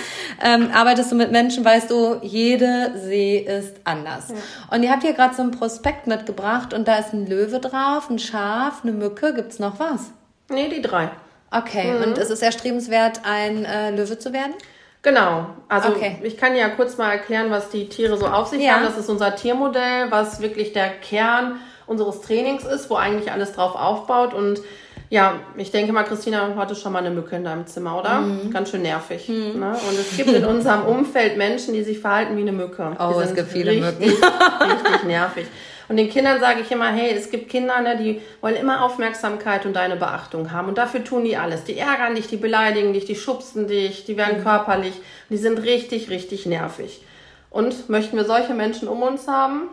ähm, 0.44 0.71
arbeitest 0.74 1.12
du 1.12 1.16
mit 1.16 1.32
Menschen, 1.32 1.64
weißt 1.64 1.90
du, 1.92 2.20
jede 2.22 2.94
See 2.98 3.38
ist 3.38 3.76
anders. 3.84 4.30
Ja. 4.30 4.76
Und 4.76 4.84
ihr 4.84 4.92
habt 4.92 5.04
hier 5.04 5.14
gerade 5.14 5.36
so 5.36 5.42
ein 5.42 5.52
Prospekt 5.52 5.82
Prospekt 5.82 6.08
mitgebracht 6.08 6.74
und 6.74 6.88
da 6.88 6.98
ist 6.98 7.14
ein 7.14 7.28
Löwe 7.28 7.60
drauf, 7.60 8.10
ein 8.10 8.20
Schaf, 8.20 8.82
eine 8.84 8.92
Mücke. 8.92 9.34
Gibt's 9.34 9.60
noch 9.60 9.80
was? 9.80 10.12
Nee, 10.50 10.70
die 10.70 10.82
drei. 10.82 11.10
Okay, 11.50 11.94
mhm. 11.94 12.04
und 12.04 12.18
ist 12.18 12.30
es 12.30 12.42
erstrebenswert, 12.42 13.22
ein 13.24 13.66
äh, 13.66 13.92
Löwe 13.92 14.18
zu 14.18 14.32
werden? 14.32 14.54
Genau. 15.02 15.48
Also 15.68 15.90
okay. 15.90 16.20
ich 16.24 16.38
kann 16.38 16.56
ja 16.56 16.70
kurz 16.70 16.98
mal 16.98 17.12
erklären, 17.12 17.50
was 17.50 17.70
die 17.70 17.90
Tiere 17.90 18.18
so 18.18 18.28
auf 18.28 18.48
sich 18.48 18.62
ja. 18.62 18.74
haben. 18.74 18.84
Das 18.84 18.98
ist 18.98 19.10
unser 19.10 19.36
Tiermodell, 19.36 20.12
was 20.12 20.42
wirklich 20.42 20.74
der 20.74 20.90
Kern 20.90 21.60
unseres 21.88 22.22
Trainings 22.22 22.64
ist, 22.64 22.90
wo 22.90 22.96
eigentlich 22.96 23.32
alles 23.32 23.54
drauf 23.54 23.76
aufbaut. 23.76 24.34
Und 24.34 24.62
ja, 25.12 25.42
ich 25.58 25.72
denke 25.72 25.92
mal, 25.92 26.04
Christina, 26.04 26.48
du 26.48 26.56
hattest 26.56 26.82
schon 26.82 26.94
mal 26.94 27.00
eine 27.00 27.10
Mücke 27.10 27.36
in 27.36 27.44
deinem 27.44 27.68
Zimmer, 27.68 28.00
oder? 28.00 28.22
Mhm. 28.22 28.50
Ganz 28.50 28.72
schön 28.72 28.82
nervig. 28.82 29.28
Mhm. 29.28 29.60
Ne? 29.60 29.72
Und 29.90 30.00
es 30.00 30.16
gibt 30.16 30.30
in 30.30 30.46
unserem 30.46 30.86
Umfeld 30.86 31.38
Menschen, 31.38 31.74
die 31.74 31.84
sich 31.84 32.00
verhalten 32.00 32.38
wie 32.38 32.42
eine 32.42 32.54
Mücke. 32.54 32.96
Oh, 32.98 33.20
es 33.20 33.36
gibt 33.36 33.52
viele 33.52 33.72
richtig, 33.72 34.00
Mücken. 34.00 34.04
richtig 34.62 35.04
nervig. 35.04 35.48
Und 35.90 35.98
den 35.98 36.10
Kindern 36.10 36.40
sage 36.40 36.62
ich 36.62 36.72
immer, 36.72 36.90
hey, 36.94 37.14
es 37.14 37.30
gibt 37.30 37.50
Kinder, 37.50 37.82
ne, 37.82 37.98
die 37.98 38.22
wollen 38.40 38.56
immer 38.56 38.86
Aufmerksamkeit 38.86 39.66
und 39.66 39.74
deine 39.74 39.98
Beachtung 39.98 40.54
haben. 40.54 40.70
Und 40.70 40.78
dafür 40.78 41.04
tun 41.04 41.26
die 41.26 41.36
alles. 41.36 41.66
Die 41.66 41.78
ärgern 41.78 42.16
dich, 42.16 42.28
die 42.28 42.38
beleidigen 42.38 42.94
dich, 42.94 43.04
die 43.04 43.16
schubsen 43.16 43.68
dich, 43.68 44.06
die 44.06 44.16
werden 44.16 44.40
mhm. 44.40 44.44
körperlich. 44.44 44.94
Die 45.30 45.38
sind 45.38 45.58
richtig, 45.58 46.10
richtig 46.10 46.46
nervig. 46.46 47.04
Und 47.50 47.90
möchten 47.90 48.16
wir 48.16 48.24
solche 48.24 48.54
Menschen 48.54 48.88
um 48.88 49.02
uns 49.02 49.28
haben? 49.28 49.64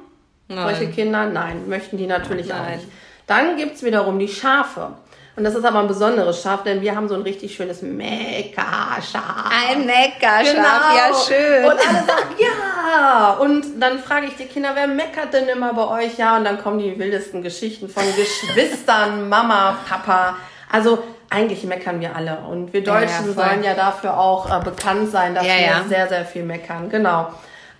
Nein. 0.49 0.75
Solche 0.75 0.91
Kinder? 0.91 1.27
Nein, 1.27 1.69
möchten 1.69 1.97
die 1.97 2.09
natürlich 2.09 2.49
Nein. 2.49 2.61
auch 2.61 2.71
nicht. 2.71 2.89
Dann 3.29 3.57
gibt's 3.57 3.85
wiederum 3.85 4.19
die 4.19 4.27
Schafe. 4.27 4.95
Und 5.39 5.45
das 5.45 5.55
ist 5.55 5.65
aber 5.65 5.79
ein 5.79 5.87
besonderes 5.87 6.43
Schaf, 6.43 6.65
denn 6.65 6.81
wir 6.81 6.97
haben 6.97 7.09
so 7.09 7.15
ein 7.15 7.23
richtig 7.23 7.55
schönes 7.55 7.81
Meckerschaf. 7.81 9.49
Ein 9.71 9.87
Meckerschaf, 9.87 10.43
genau. 10.43 10.97
ja 10.97 11.15
schön. 11.15 11.65
Und 11.65 11.79
alle 11.79 12.05
sagen, 12.05 12.35
ja. 12.39 13.37
Und 13.39 13.81
dann 13.81 14.01
frage 14.01 14.27
ich 14.27 14.35
die 14.35 14.47
Kinder, 14.47 14.71
wer 14.75 14.89
meckert 14.89 15.33
denn 15.33 15.47
immer 15.47 15.73
bei 15.75 16.03
euch? 16.03 16.19
Ja, 16.19 16.37
und 16.37 16.45
dann 16.45 16.61
kommen 16.61 16.81
die 16.81 16.99
wildesten 16.99 17.41
Geschichten 17.45 17.89
von 17.89 18.03
Geschwistern, 18.17 19.29
Mama, 19.29 19.77
Papa. 19.89 20.35
Also 20.73 21.05
eigentlich 21.31 21.63
meckern 21.63 22.01
wir 22.01 22.17
alle. 22.17 22.39
Und 22.51 22.73
wir 22.73 22.83
Deutschen 22.83 23.33
ja, 23.33 23.45
ja, 23.45 23.49
sollen 23.51 23.63
ja 23.63 23.75
dafür 23.75 24.19
auch 24.19 24.51
äh, 24.51 24.65
bekannt 24.65 25.13
sein, 25.13 25.37
dass 25.37 25.47
ja, 25.47 25.55
wir 25.55 25.89
sehr, 25.89 26.09
sehr 26.09 26.25
viel 26.25 26.43
meckern. 26.43 26.91
Genau. 26.91 27.29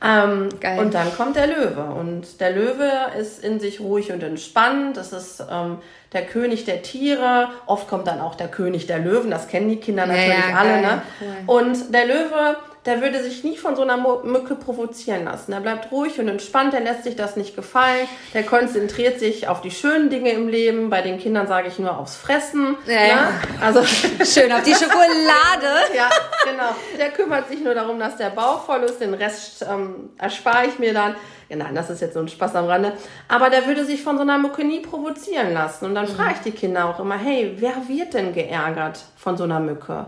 Ähm, 0.03 0.49
Geil. 0.61 0.79
Und 0.79 0.95
dann 0.95 1.13
kommt 1.17 1.37
der 1.37 1.49
Löwe. 1.49 1.83
Und 1.83 2.41
der 2.41 2.53
Löwe 2.53 2.91
ist 3.19 3.43
in 3.43 3.59
sich 3.59 3.81
ruhig 3.81 4.13
und 4.13 4.23
entspannt. 4.23 4.97
Das 4.97 5.13
ist 5.13 5.43
ähm, 5.51 5.79
der 6.13 6.25
König 6.25 6.65
der 6.65 6.83
Tiere. 6.83 7.49
Oft 7.67 7.89
kommt 7.89 8.07
dann 8.07 8.21
auch 8.21 8.37
der 8.37 8.49
König 8.49 8.87
der 8.87 9.01
Löwen. 9.01 9.31
Das 9.31 9.49
kennen 9.49 9.69
die 9.69 9.77
Kinder 9.77 10.07
natürlich 10.07 10.51
ja, 10.51 10.57
alle. 10.57 10.81
Ne? 10.81 11.03
Cool. 11.21 11.59
Und 11.59 11.93
der 11.93 12.07
Löwe, 12.07 12.57
der 12.89 13.03
würde 13.03 13.23
sich 13.23 13.45
nie 13.45 13.59
von 13.59 13.77
so 13.77 13.83
einer 13.83 13.99
Mücke 13.99 14.55
provozieren 14.55 15.27
lassen. 15.27 15.53
Der 15.53 15.61
bleibt 15.61 15.93
ruhig 15.93 16.19
und 16.19 16.27
entspannt. 16.27 16.73
Der 16.73 16.81
lässt 16.81 17.05
sich 17.05 17.17
das 17.17 17.37
nicht 17.37 17.55
gefallen. 17.55 18.09
Der 18.33 18.45
konzentriert 18.45 19.21
sich 19.21 19.47
auf 19.47 19.61
die 19.61 19.71
schönen 19.71 20.09
Dinge 20.09 20.31
im 20.31 20.49
Leben. 20.49 20.89
Bei 20.89 21.03
den 21.03 21.19
Kindern 21.19 21.47
sage 21.47 21.69
ich 21.69 21.79
nur 21.79 21.99
aufs 21.99 22.17
Fressen. 22.17 22.79
Ja, 22.87 22.93
ne? 22.95 23.09
ja. 23.09 23.31
Also 23.61 23.85
schön 24.25 24.51
auf 24.51 24.63
die 24.63 24.73
Schokolade. 24.73 25.93
ja, 25.95 26.09
genau. 26.51 26.75
Der 26.99 27.11
kümmert 27.11 27.49
sich 27.49 27.63
nur 27.63 27.75
darum, 27.75 27.99
dass 27.99 28.17
der 28.17 28.31
Bauch 28.31 28.65
voll 28.65 28.81
ist. 28.85 29.03
Den 29.03 29.13
Rest 29.13 29.67
ähm, 29.71 30.09
erspare 30.17 30.69
ich 30.69 30.79
mir 30.79 30.95
dann. 30.95 31.15
Ja, 31.51 31.57
nein, 31.57 31.75
das 31.75 31.91
ist 31.91 32.01
jetzt 32.01 32.15
so 32.15 32.21
ein 32.21 32.29
Spaß 32.29 32.55
am 32.57 32.65
Rande. 32.65 32.95
Aber 33.29 33.51
der 33.51 33.67
würde 33.67 33.85
sich 33.85 34.03
von 34.03 34.17
so 34.17 34.23
einer 34.23 34.39
Mücke 34.39 34.65
nie 34.65 34.81
provozieren 34.81 35.53
lassen. 35.53 35.85
Und 35.85 35.95
dann 35.95 36.07
mhm. 36.07 36.17
frage 36.17 36.35
ich 36.37 36.41
die 36.41 36.59
Kinder 36.59 36.87
auch 36.87 37.01
immer, 37.01 37.19
hey, 37.19 37.55
wer 37.59 37.87
wird 37.87 38.15
denn 38.15 38.33
geärgert 38.33 39.05
von 39.19 39.37
so 39.37 39.45
einer 39.45 39.61
Mücke? 39.61 40.07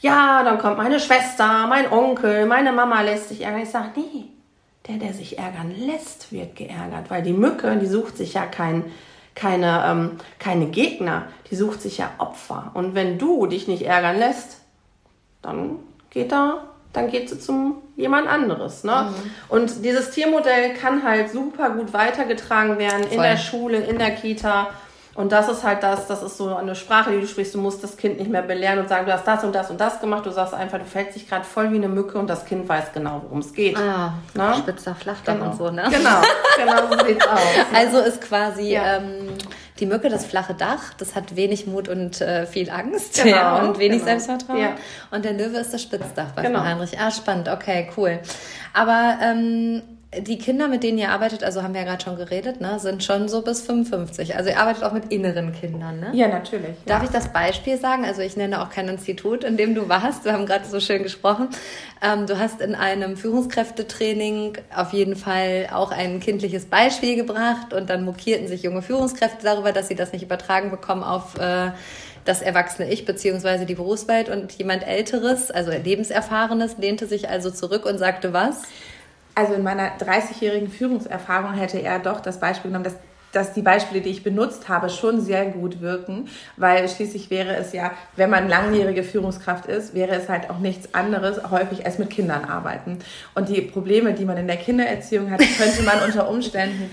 Ja, 0.00 0.42
dann 0.42 0.58
kommt 0.58 0.78
meine 0.78 0.98
Schwester, 0.98 1.66
mein 1.66 1.90
Onkel, 1.92 2.46
meine 2.46 2.72
Mama 2.72 3.02
lässt 3.02 3.28
sich 3.28 3.42
ärgern. 3.42 3.62
Ich 3.62 3.70
sage, 3.70 3.90
nee, 3.96 4.24
der, 4.88 4.96
der 4.96 5.12
sich 5.12 5.38
ärgern 5.38 5.74
lässt, 5.76 6.32
wird 6.32 6.56
geärgert. 6.56 7.10
Weil 7.10 7.22
die 7.22 7.32
Mücke, 7.32 7.76
die 7.76 7.86
sucht 7.86 8.16
sich 8.16 8.34
ja 8.34 8.46
kein, 8.46 8.84
keine, 9.34 9.84
ähm, 9.86 10.10
keine 10.38 10.66
Gegner, 10.66 11.26
die 11.50 11.56
sucht 11.56 11.82
sich 11.82 11.98
ja 11.98 12.10
Opfer. 12.18 12.70
Und 12.74 12.94
wenn 12.94 13.18
du 13.18 13.46
dich 13.46 13.68
nicht 13.68 13.82
ärgern 13.82 14.18
lässt, 14.18 14.58
dann 15.42 15.78
geht 16.10 16.32
da 16.32 16.64
dann 16.92 17.10
geht 17.10 17.28
sie 17.28 17.38
zum 17.38 17.76
jemand 17.96 18.26
anderes. 18.26 18.84
Ne? 18.84 19.10
Mhm. 19.10 19.30
Und 19.48 19.84
dieses 19.84 20.10
Tiermodell 20.10 20.74
kann 20.74 21.04
halt 21.04 21.30
super 21.30 21.70
gut 21.70 21.92
weitergetragen 21.92 22.78
werden 22.78 23.04
Voll. 23.04 23.12
in 23.12 23.22
der 23.22 23.36
Schule, 23.36 23.78
in 23.78 23.98
der 23.98 24.10
Kita. 24.10 24.70
Und 25.20 25.32
das 25.32 25.50
ist 25.50 25.64
halt 25.64 25.82
das, 25.82 26.06
das 26.06 26.22
ist 26.22 26.38
so 26.38 26.54
eine 26.54 26.74
Sprache, 26.74 27.10
die 27.10 27.20
du 27.20 27.26
sprichst. 27.26 27.54
Du 27.54 27.58
musst 27.58 27.84
das 27.84 27.98
Kind 27.98 28.18
nicht 28.18 28.30
mehr 28.30 28.40
belehren 28.40 28.78
und 28.78 28.88
sagen, 28.88 29.04
du 29.04 29.12
hast 29.12 29.26
das 29.26 29.44
und 29.44 29.54
das 29.54 29.70
und 29.70 29.78
das 29.78 30.00
gemacht. 30.00 30.24
Du 30.24 30.30
sagst 30.30 30.54
einfach, 30.54 30.78
du 30.78 30.86
fällst 30.86 31.14
dich 31.14 31.28
gerade 31.28 31.44
voll 31.44 31.70
wie 31.72 31.76
eine 31.76 31.88
Mücke 31.88 32.16
und 32.16 32.26
das 32.30 32.46
Kind 32.46 32.66
weiß 32.66 32.94
genau, 32.94 33.20
worum 33.24 33.40
es 33.40 33.52
geht. 33.52 33.76
Ah, 33.76 34.14
ne? 34.32 34.54
spitzer 34.56 34.94
Flachdamm 34.94 35.40
genau. 35.40 35.50
und 35.50 35.58
so, 35.58 35.70
ne? 35.70 35.84
Genau, 35.90 36.22
genau 36.56 36.90
so 36.90 37.06
sieht's 37.06 37.26
aus. 37.26 37.38
Also 37.74 37.98
ist 37.98 38.22
quasi 38.22 38.72
ja. 38.72 38.96
ähm, 38.96 39.28
die 39.78 39.84
Mücke 39.84 40.08
das 40.08 40.24
flache 40.24 40.54
Dach, 40.54 40.94
das 40.96 41.14
hat 41.14 41.36
wenig 41.36 41.66
Mut 41.66 41.90
und 41.90 42.22
äh, 42.22 42.46
viel 42.46 42.70
Angst 42.70 43.22
genau, 43.22 43.36
ja, 43.36 43.56
und 43.58 43.78
wenig 43.78 43.98
genau. 43.98 44.18
Selbstvertrauen. 44.18 44.58
Ja. 44.58 44.76
Und 45.10 45.26
der 45.26 45.34
Löwe 45.34 45.58
ist 45.58 45.74
das 45.74 45.82
Spitzdach 45.82 46.30
bei 46.34 46.40
genau. 46.40 46.62
Heinrich. 46.62 46.98
Ah, 46.98 47.10
spannend, 47.10 47.50
okay, 47.50 47.90
cool. 47.94 48.20
Aber 48.72 49.18
ähm, 49.22 49.82
die 50.18 50.38
Kinder, 50.38 50.66
mit 50.66 50.82
denen 50.82 50.98
ihr 50.98 51.10
arbeitet, 51.10 51.44
also 51.44 51.62
haben 51.62 51.72
wir 51.72 51.82
ja 51.82 51.86
gerade 51.86 52.02
schon 52.02 52.16
geredet, 52.16 52.60
ne, 52.60 52.80
sind 52.80 53.04
schon 53.04 53.28
so 53.28 53.42
bis 53.42 53.62
55. 53.62 54.34
Also 54.34 54.50
ihr 54.50 54.58
arbeitet 54.58 54.82
auch 54.82 54.92
mit 54.92 55.12
inneren 55.12 55.52
Kindern, 55.52 56.00
ne? 56.00 56.10
Ja, 56.14 56.26
natürlich. 56.26 56.74
Ja. 56.84 56.98
Darf 56.98 57.04
ich 57.04 57.10
das 57.10 57.32
Beispiel 57.32 57.78
sagen? 57.78 58.04
Also 58.04 58.20
ich 58.20 58.36
nenne 58.36 58.60
auch 58.60 58.70
kein 58.70 58.88
Institut, 58.88 59.44
in 59.44 59.56
dem 59.56 59.76
du 59.76 59.88
warst. 59.88 60.24
Wir 60.24 60.32
haben 60.32 60.46
gerade 60.46 60.64
so 60.64 60.80
schön 60.80 61.04
gesprochen. 61.04 61.48
Ähm, 62.02 62.26
du 62.26 62.40
hast 62.40 62.60
in 62.60 62.74
einem 62.74 63.16
Führungskräftetraining 63.16 64.54
auf 64.74 64.92
jeden 64.92 65.14
Fall 65.14 65.68
auch 65.72 65.92
ein 65.92 66.18
kindliches 66.18 66.64
Beispiel 66.64 67.14
gebracht 67.14 67.72
und 67.72 67.88
dann 67.88 68.04
mokierten 68.04 68.48
sich 68.48 68.64
junge 68.64 68.82
Führungskräfte 68.82 69.44
darüber, 69.44 69.70
dass 69.70 69.86
sie 69.86 69.94
das 69.94 70.12
nicht 70.12 70.24
übertragen 70.24 70.72
bekommen 70.72 71.04
auf 71.04 71.38
äh, 71.38 71.70
das 72.24 72.42
erwachsene 72.42 72.90
Ich 72.90 73.04
beziehungsweise 73.04 73.64
die 73.64 73.76
Berufswelt 73.76 74.28
und 74.28 74.52
jemand 74.54 74.86
Älteres, 74.86 75.52
also 75.52 75.70
lebenserfahrenes, 75.70 76.78
lehnte 76.78 77.06
sich 77.06 77.28
also 77.28 77.50
zurück 77.52 77.86
und 77.86 77.98
sagte 77.98 78.32
was? 78.32 78.62
Also 79.34 79.54
in 79.54 79.62
meiner 79.62 79.96
30-jährigen 79.98 80.70
Führungserfahrung 80.70 81.54
hätte 81.54 81.80
er 81.80 81.98
doch 81.98 82.20
das 82.20 82.40
Beispiel 82.40 82.70
genommen, 82.70 82.84
dass 82.84 82.96
dass 83.32 83.52
die 83.52 83.62
Beispiele, 83.62 84.00
die 84.00 84.10
ich 84.10 84.24
benutzt 84.24 84.68
habe, 84.68 84.90
schon 84.90 85.20
sehr 85.20 85.46
gut 85.46 85.80
wirken, 85.80 86.28
weil 86.56 86.88
schließlich 86.88 87.30
wäre 87.30 87.54
es 87.56 87.72
ja, 87.72 87.92
wenn 88.16 88.30
man 88.30 88.48
langjährige 88.48 89.04
Führungskraft 89.04 89.66
ist, 89.66 89.94
wäre 89.94 90.14
es 90.14 90.28
halt 90.28 90.50
auch 90.50 90.58
nichts 90.58 90.94
anderes, 90.94 91.50
häufig 91.50 91.86
als 91.86 91.98
mit 91.98 92.10
Kindern 92.10 92.44
arbeiten. 92.44 92.98
Und 93.34 93.48
die 93.48 93.60
Probleme, 93.60 94.14
die 94.14 94.24
man 94.24 94.36
in 94.36 94.46
der 94.46 94.56
Kindererziehung 94.56 95.30
hat, 95.30 95.40
könnte 95.58 95.82
man 95.82 96.02
unter 96.02 96.28
Umständen 96.28 96.90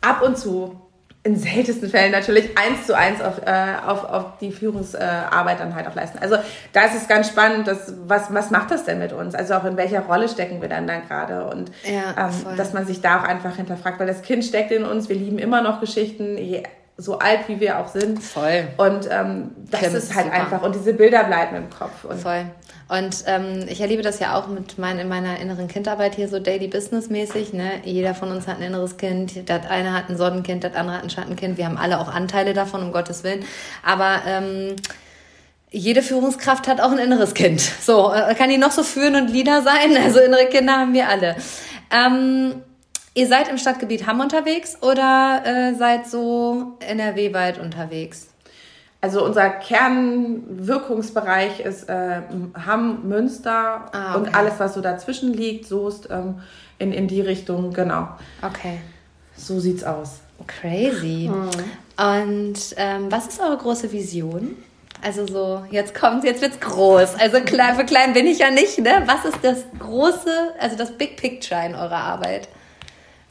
ab 0.00 0.22
und 0.22 0.36
zu 0.36 0.80
in 1.28 1.36
seltensten 1.36 1.90
Fällen 1.90 2.10
natürlich 2.10 2.56
eins 2.56 2.86
zu 2.86 2.96
eins 2.96 3.20
auf, 3.20 3.42
äh, 3.44 3.86
auf, 3.86 4.04
auf 4.04 4.24
die 4.40 4.50
Führungsarbeit 4.50 5.60
dann 5.60 5.74
halt 5.74 5.86
auch 5.86 5.94
leisten. 5.94 6.18
Also 6.18 6.36
da 6.72 6.86
ist 6.86 6.94
es 6.94 7.06
ganz 7.06 7.28
spannend, 7.28 7.68
dass, 7.68 7.92
was, 8.06 8.32
was 8.32 8.50
macht 8.50 8.70
das 8.70 8.84
denn 8.84 8.98
mit 8.98 9.12
uns? 9.12 9.34
Also 9.34 9.54
auch 9.54 9.64
in 9.64 9.76
welcher 9.76 10.00
Rolle 10.00 10.30
stecken 10.30 10.62
wir 10.62 10.70
dann 10.70 10.86
dann 10.86 11.06
gerade? 11.06 11.44
Und 11.44 11.70
ja, 11.84 12.28
ähm, 12.28 12.56
dass 12.56 12.72
man 12.72 12.86
sich 12.86 13.02
da 13.02 13.20
auch 13.20 13.24
einfach 13.24 13.56
hinterfragt, 13.56 14.00
weil 14.00 14.06
das 14.06 14.22
Kind 14.22 14.42
steckt 14.42 14.72
in 14.72 14.84
uns, 14.84 15.10
wir 15.10 15.16
lieben 15.16 15.38
immer 15.38 15.60
noch 15.60 15.80
Geschichten, 15.80 16.38
je 16.38 16.62
so 17.00 17.20
alt 17.20 17.48
wie 17.48 17.60
wir 17.60 17.78
auch 17.78 17.86
sind. 17.86 18.20
Voll. 18.20 18.66
Und 18.76 19.08
ähm, 19.08 19.52
das 19.70 19.80
Kim 19.80 19.94
ist 19.94 20.14
halt 20.14 20.26
super. 20.26 20.36
einfach. 20.36 20.62
Und 20.62 20.74
diese 20.74 20.92
Bilder 20.92 21.24
bleiben 21.24 21.56
im 21.56 21.70
Kopf. 21.70 22.04
Und 22.04 22.20
Voll. 22.20 22.44
Und 22.88 23.24
ähm, 23.26 23.66
ich 23.68 23.80
erlebe 23.80 24.02
das 24.02 24.18
ja 24.18 24.36
auch 24.36 24.48
mit 24.48 24.78
mein, 24.78 24.98
in 24.98 25.08
meiner 25.08 25.38
inneren 25.38 25.68
Kindarbeit 25.68 26.16
hier 26.16 26.28
so 26.28 26.40
Daily 26.40 26.66
Business 26.66 27.08
mäßig. 27.08 27.52
Ne? 27.52 27.70
Jeder 27.84 28.14
von 28.14 28.32
uns 28.32 28.48
hat 28.48 28.56
ein 28.56 28.62
inneres 28.62 28.96
Kind. 28.96 29.48
Das 29.48 29.66
eine 29.66 29.92
hat 29.92 30.08
ein 30.08 30.16
Sonnenkind, 30.16 30.64
das 30.64 30.74
andere 30.74 30.96
hat 30.96 31.04
ein 31.04 31.10
Schattenkind. 31.10 31.56
Wir 31.56 31.66
haben 31.66 31.78
alle 31.78 32.00
auch 32.00 32.08
Anteile 32.08 32.52
davon, 32.52 32.82
um 32.82 32.92
Gottes 32.92 33.22
Willen. 33.22 33.44
Aber 33.84 34.22
ähm, 34.26 34.74
jede 35.70 36.02
Führungskraft 36.02 36.66
hat 36.66 36.80
auch 36.80 36.90
ein 36.90 36.98
inneres 36.98 37.34
Kind. 37.34 37.60
So, 37.60 38.12
äh, 38.12 38.34
kann 38.34 38.50
die 38.50 38.58
noch 38.58 38.72
so 38.72 38.82
führen 38.82 39.14
und 39.14 39.28
Lieder 39.28 39.62
sein? 39.62 39.96
Also 40.02 40.18
innere 40.18 40.46
Kinder 40.46 40.72
haben 40.72 40.94
wir 40.94 41.08
alle. 41.08 41.36
Ähm, 41.92 42.62
Ihr 43.14 43.26
seid 43.26 43.48
im 43.48 43.58
Stadtgebiet 43.58 44.06
Hamm 44.06 44.20
unterwegs 44.20 44.78
oder 44.82 45.42
äh, 45.44 45.74
seid 45.74 46.06
so 46.06 46.76
NRW-weit 46.80 47.58
unterwegs? 47.58 48.28
Also 49.00 49.24
unser 49.24 49.48
Kernwirkungsbereich 49.50 51.60
ist 51.60 51.88
äh, 51.88 52.22
Hamm, 52.66 53.08
Münster 53.08 53.86
ah, 53.92 54.16
okay. 54.16 54.18
und 54.18 54.34
alles, 54.34 54.54
was 54.58 54.74
so 54.74 54.80
dazwischen 54.80 55.32
liegt, 55.32 55.66
Soest, 55.66 56.08
ähm, 56.10 56.40
in, 56.80 56.92
in 56.92 57.06
die 57.06 57.20
Richtung, 57.20 57.72
genau. 57.72 58.08
Okay. 58.42 58.80
So 59.36 59.60
sieht's 59.60 59.84
aus. 59.84 60.18
Crazy. 60.46 61.30
Mhm. 61.30 61.50
Und 61.96 62.58
ähm, 62.76 63.06
was 63.10 63.28
ist 63.28 63.40
eure 63.40 63.56
große 63.56 63.92
Vision? 63.92 64.56
Also 65.00 65.24
so, 65.26 65.64
jetzt 65.70 65.94
kommt, 65.94 66.24
jetzt 66.24 66.42
wird's 66.42 66.58
groß. 66.58 67.14
Also 67.20 67.40
klein, 67.40 67.76
für 67.76 67.84
klein 67.84 68.14
bin 68.14 68.26
ich 68.26 68.40
ja 68.40 68.50
nicht, 68.50 68.78
ne? 68.78 69.04
Was 69.06 69.24
ist 69.24 69.38
das 69.42 69.58
große, 69.78 70.54
also 70.58 70.74
das 70.76 70.98
Big 70.98 71.16
Picture 71.16 71.64
in 71.64 71.76
eurer 71.76 71.98
Arbeit? 71.98 72.48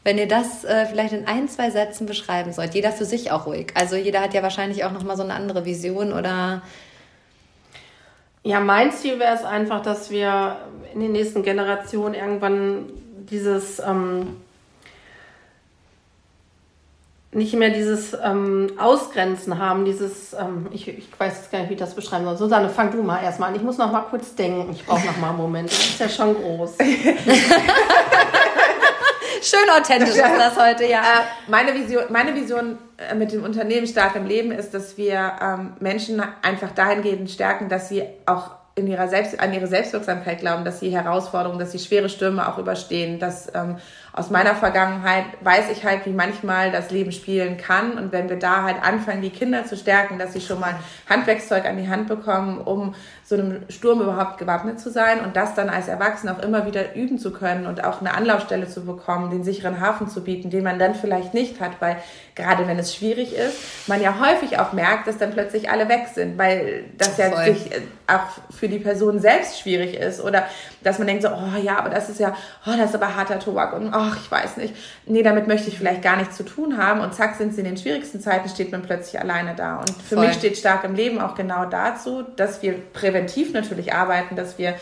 Wenn 0.07 0.17
ihr 0.17 0.27
das 0.29 0.63
äh, 0.63 0.85
vielleicht 0.85 1.11
in 1.11 1.27
ein, 1.27 1.49
zwei 1.49 1.69
Sätzen 1.69 2.05
beschreiben 2.05 2.53
sollt, 2.53 2.73
jeder 2.73 2.93
für 2.93 3.03
sich 3.03 3.29
auch 3.29 3.45
ruhig. 3.45 3.73
Also 3.73 3.97
jeder 3.97 4.21
hat 4.21 4.33
ja 4.33 4.41
wahrscheinlich 4.41 4.85
auch 4.85 4.93
nochmal 4.93 5.17
so 5.17 5.23
eine 5.23 5.33
andere 5.33 5.65
Vision 5.65 6.13
oder. 6.13 6.61
Ja, 8.41 8.61
mein 8.61 8.93
Ziel 8.93 9.19
wäre 9.19 9.35
es 9.35 9.43
einfach, 9.43 9.81
dass 9.81 10.09
wir 10.09 10.59
in 10.93 11.01
den 11.01 11.11
nächsten 11.11 11.43
Generationen 11.43 12.13
irgendwann 12.13 12.85
dieses 13.29 13.79
ähm, 13.79 14.37
nicht 17.33 17.53
mehr 17.55 17.71
dieses 17.71 18.15
ähm, 18.23 18.71
Ausgrenzen 18.77 19.59
haben, 19.59 19.83
dieses, 19.83 20.31
ähm, 20.31 20.67
ich, 20.71 20.87
ich 20.87 21.09
weiß 21.19 21.35
jetzt 21.35 21.51
gar 21.51 21.59
nicht, 21.59 21.69
wie 21.69 21.73
ich 21.73 21.79
das 21.79 21.95
beschreiben 21.95 22.23
soll. 22.23 22.37
Susanne, 22.37 22.69
fang 22.69 22.91
du 22.91 23.03
mal 23.03 23.21
erstmal 23.21 23.49
an. 23.49 23.55
Ich 23.57 23.61
muss 23.61 23.77
noch 23.77 23.91
mal 23.91 24.03
kurz 24.09 24.33
denken. 24.35 24.71
Ich 24.71 24.85
brauche 24.85 25.05
noch 25.05 25.17
mal 25.17 25.31
einen 25.31 25.37
Moment. 25.37 25.69
Das 25.69 25.77
ist 25.77 25.99
ja 25.99 26.07
schon 26.07 26.33
groß. 26.33 26.77
Schön 29.41 29.69
authentisch 29.69 30.09
ist 30.09 30.19
das 30.19 30.57
heute, 30.57 30.85
ja. 30.85 31.01
Äh, 31.01 31.49
meine 31.49 31.73
Vision, 31.73 32.03
meine 32.09 32.33
Vision 32.35 32.77
äh, 32.97 33.13
mit 33.13 33.31
dem 33.31 33.43
Unternehmen 33.43 33.87
Stark 33.87 34.15
im 34.15 34.25
Leben 34.25 34.51
ist, 34.51 34.73
dass 34.73 34.97
wir 34.97 35.33
ähm, 35.41 35.73
Menschen 35.79 36.21
einfach 36.41 36.71
dahingehend 36.71 37.29
stärken, 37.29 37.69
dass 37.69 37.89
sie 37.89 38.03
auch 38.25 38.51
in 38.75 38.87
ihrer 38.87 39.07
Selbst, 39.07 39.39
an 39.39 39.53
ihre 39.53 39.67
Selbstwirksamkeit 39.67 40.39
glauben, 40.39 40.63
dass 40.63 40.79
sie 40.79 40.89
Herausforderungen, 40.89 41.59
dass 41.59 41.71
sie 41.71 41.79
schwere 41.79 42.09
Stürme 42.09 42.47
auch 42.47 42.57
überstehen, 42.57 43.19
dass 43.19 43.53
ähm, 43.53 43.77
aus 44.17 44.31
meiner 44.31 44.55
Vergangenheit 44.55 45.25
weiß 45.41 45.69
ich 45.71 45.85
halt, 45.85 46.07
wie 46.07 46.11
manchmal 46.11 46.71
das 46.71 46.89
Leben 46.89 47.11
spielen 47.11 47.57
kann. 47.57 47.99
Und 47.99 48.11
wenn 48.11 48.29
wir 48.29 48.39
da 48.39 48.63
halt 48.63 48.77
anfangen, 48.81 49.21
die 49.21 49.29
Kinder 49.29 49.65
zu 49.65 49.77
stärken, 49.77 50.17
dass 50.17 50.33
sie 50.33 50.41
schon 50.41 50.59
mal 50.59 50.73
Handwerkszeug 51.07 51.65
an 51.65 51.77
die 51.77 51.87
Hand 51.87 52.07
bekommen, 52.07 52.59
um 52.59 52.95
so 53.27 53.35
einem 53.35 53.69
Sturm 53.69 54.01
überhaupt 54.01 54.37
gewappnet 54.37 54.79
zu 54.79 54.89
sein 54.89 55.19
und 55.23 55.35
das 55.35 55.53
dann 55.53 55.69
als 55.69 55.89
Erwachsener 55.89 56.37
auch 56.37 56.41
immer 56.41 56.65
wieder 56.65 56.95
üben 56.95 57.19
zu 57.19 57.31
können 57.31 57.67
und 57.67 57.83
auch 57.83 57.99
eine 57.99 58.13
Anlaufstelle 58.13 58.69
zu 58.69 58.85
bekommen, 58.85 59.29
den 59.29 59.43
sicheren 59.43 59.81
Hafen 59.81 60.07
zu 60.07 60.23
bieten, 60.23 60.49
den 60.49 60.63
man 60.63 60.79
dann 60.79 60.95
vielleicht 60.95 61.33
nicht 61.33 61.59
hat, 61.59 61.81
weil 61.81 61.97
gerade 62.35 62.65
wenn 62.67 62.79
es 62.79 62.95
schwierig 62.95 63.35
ist, 63.35 63.87
man 63.87 64.01
ja 64.01 64.15
häufig 64.21 64.59
auch 64.59 64.71
merkt, 64.71 65.07
dass 65.07 65.17
dann 65.17 65.31
plötzlich 65.31 65.69
alle 65.69 65.89
weg 65.89 66.07
sind, 66.15 66.37
weil 66.37 66.85
das 66.97 67.17
ja 67.17 67.43
sich 67.43 67.69
äh, 67.71 67.81
auch 68.07 68.53
für 68.55 68.69
die 68.69 68.79
Person 68.79 69.19
selbst 69.19 69.59
schwierig 69.59 69.95
ist 69.95 70.23
oder 70.23 70.45
dass 70.81 70.97
man 70.97 71.07
denkt 71.07 71.23
so, 71.23 71.29
oh 71.29 71.57
ja, 71.61 71.79
aber 71.79 71.89
das 71.89 72.07
ist 72.07 72.21
ja, 72.21 72.33
oh, 72.65 72.71
das 72.77 72.91
ist 72.91 72.95
aber 72.95 73.13
harter 73.13 73.39
Tobak 73.39 73.73
und 73.73 73.93
ach, 74.07 74.17
ich 74.21 74.31
weiß 74.31 74.57
nicht, 74.57 74.75
nee, 75.05 75.23
damit 75.23 75.47
möchte 75.47 75.69
ich 75.69 75.77
vielleicht 75.77 76.01
gar 76.01 76.17
nichts 76.17 76.37
zu 76.37 76.43
tun 76.43 76.77
haben 76.77 77.01
und 77.01 77.13
zack 77.13 77.35
sind 77.35 77.53
sie 77.53 77.61
in 77.61 77.65
den 77.65 77.77
schwierigsten 77.77 78.21
Zeiten, 78.21 78.49
steht 78.49 78.71
man 78.71 78.81
plötzlich 78.81 79.19
alleine 79.19 79.55
da 79.55 79.77
und 79.77 79.89
für 79.89 80.15
Voll. 80.15 80.27
mich 80.27 80.37
steht 80.37 80.57
stark 80.57 80.83
im 80.83 80.95
Leben 80.95 81.19
auch 81.19 81.35
genau 81.35 81.65
dazu, 81.65 82.23
dass 82.35 82.61
wir 82.61 82.73
präventiv 82.93 83.53
natürlich 83.53 83.93
arbeiten, 83.93 84.35
dass 84.35 84.57
wir 84.57 84.75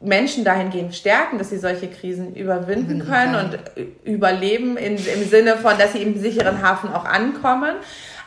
Menschen 0.00 0.44
dahingehend 0.44 0.94
stärken, 0.94 1.38
dass 1.38 1.50
sie 1.50 1.58
solche 1.58 1.88
Krisen 1.88 2.34
überwinden 2.34 3.06
können 3.06 3.34
und 3.34 3.58
überleben 4.04 4.76
in, 4.76 4.96
im 4.96 5.28
Sinne 5.28 5.56
von, 5.56 5.78
dass 5.78 5.94
sie 5.94 6.02
im 6.02 6.18
sicheren 6.18 6.62
Hafen 6.62 6.92
auch 6.92 7.04
ankommen. 7.04 7.74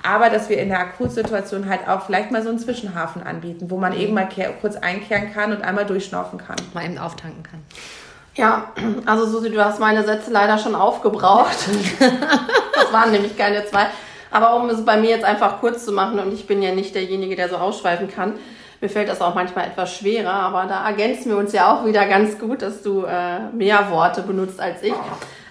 Aber 0.02 0.30
dass 0.30 0.50
wir 0.50 0.58
in 0.60 0.70
der 0.70 0.80
Akutsituation 0.80 1.68
halt 1.68 1.88
auch 1.88 2.06
vielleicht 2.06 2.32
mal 2.32 2.42
so 2.42 2.50
einen 2.50 2.60
Zwischenhafen 2.60 3.22
anbieten, 3.22 3.70
wo 3.70 3.78
man 3.78 3.94
eben 3.94 4.14
mal 4.14 4.30
kurz 4.62 4.78
einkehren 4.78 5.34
kann 5.34 5.52
und 5.52 5.62
einmal 5.62 5.86
durchschnaufen 5.86 6.40
kann. 6.40 6.56
Mal 6.74 6.86
eben 6.86 6.98
auftanken 6.98 7.44
kann. 7.44 7.60
Ja, 8.40 8.72
also 9.06 9.26
Susi, 9.26 9.52
du 9.52 9.64
hast 9.64 9.82
meine 9.82 10.06
Sätze 10.06 10.32
leider 10.32 10.58
schon 10.58 10.74
aufgebraucht. 10.74 11.58
das 12.00 12.94
waren 12.94 13.12
nämlich 13.12 13.38
keine 13.38 13.66
zwei. 13.66 13.88
Aber 14.32 14.56
um 14.56 14.70
es 14.70 14.86
bei 14.86 14.96
mir 14.96 15.10
jetzt 15.10 15.26
einfach 15.26 15.60
kurz 15.60 15.84
zu 15.84 15.92
machen, 15.92 16.20
und 16.20 16.34
ich 16.34 16.48
bin 16.48 16.62
ja 16.62 16.74
nicht 16.74 16.96
derjenige, 16.96 17.36
der 17.36 17.50
so 17.50 17.58
ausschweifen 17.58 18.10
kann, 18.10 18.36
mir 18.80 18.90
fällt 18.90 19.10
das 19.10 19.20
auch 19.20 19.36
manchmal 19.36 19.66
etwas 19.66 19.94
schwerer, 19.94 20.32
aber 20.32 20.68
da 20.70 20.88
ergänzen 20.88 21.32
wir 21.32 21.38
uns 21.38 21.52
ja 21.52 21.74
auch 21.74 21.86
wieder 21.86 22.06
ganz 22.06 22.40
gut, 22.40 22.62
dass 22.62 22.82
du 22.82 23.04
äh, 23.04 23.40
mehr 23.52 23.92
Worte 23.92 24.22
benutzt 24.22 24.62
als 24.62 24.84
ich. 24.84 24.94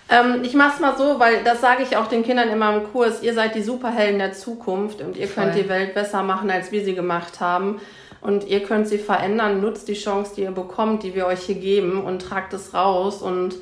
Ähm, 0.09 0.41
ich 0.43 0.55
mache 0.55 0.77
es 0.77 0.81
mal 0.81 0.97
so, 0.97 1.21
weil 1.21 1.45
das 1.45 1.61
sage 1.61 1.83
ich 1.83 1.99
auch 1.99 2.07
den 2.07 2.25
Kindern 2.25 2.49
immer 2.49 2.75
im 2.75 2.91
Kurs, 2.91 3.23
ihr 3.23 3.35
seid 3.35 3.55
die 3.55 3.63
Superhelden 3.63 4.19
der 4.19 4.33
Zukunft 4.33 5.03
und 5.03 5.15
ihr 5.19 5.29
Voll. 5.29 5.45
könnt 5.45 5.57
die 5.57 5.69
Welt 5.69 5.93
besser 5.93 6.23
machen, 6.23 6.51
als 6.51 6.73
wir 6.73 6.83
sie 6.83 6.95
gemacht 6.95 7.39
haben. 7.41 7.83
Und 8.21 8.47
ihr 8.49 8.63
könnt 8.63 8.89
sie 8.89 8.99
verändern, 8.99 9.61
nutzt 9.61 9.89
die 9.89 9.95
Chance, 9.95 10.33
die 10.37 10.43
ihr 10.43 10.51
bekommt, 10.51 11.03
die 11.03 11.15
wir 11.15 11.27
euch 11.27 11.41
hier 11.41 11.55
geben 11.55 12.03
und 12.03 12.21
tragt 12.21 12.53
es 12.53 12.75
raus. 12.75 13.23
Und 13.23 13.57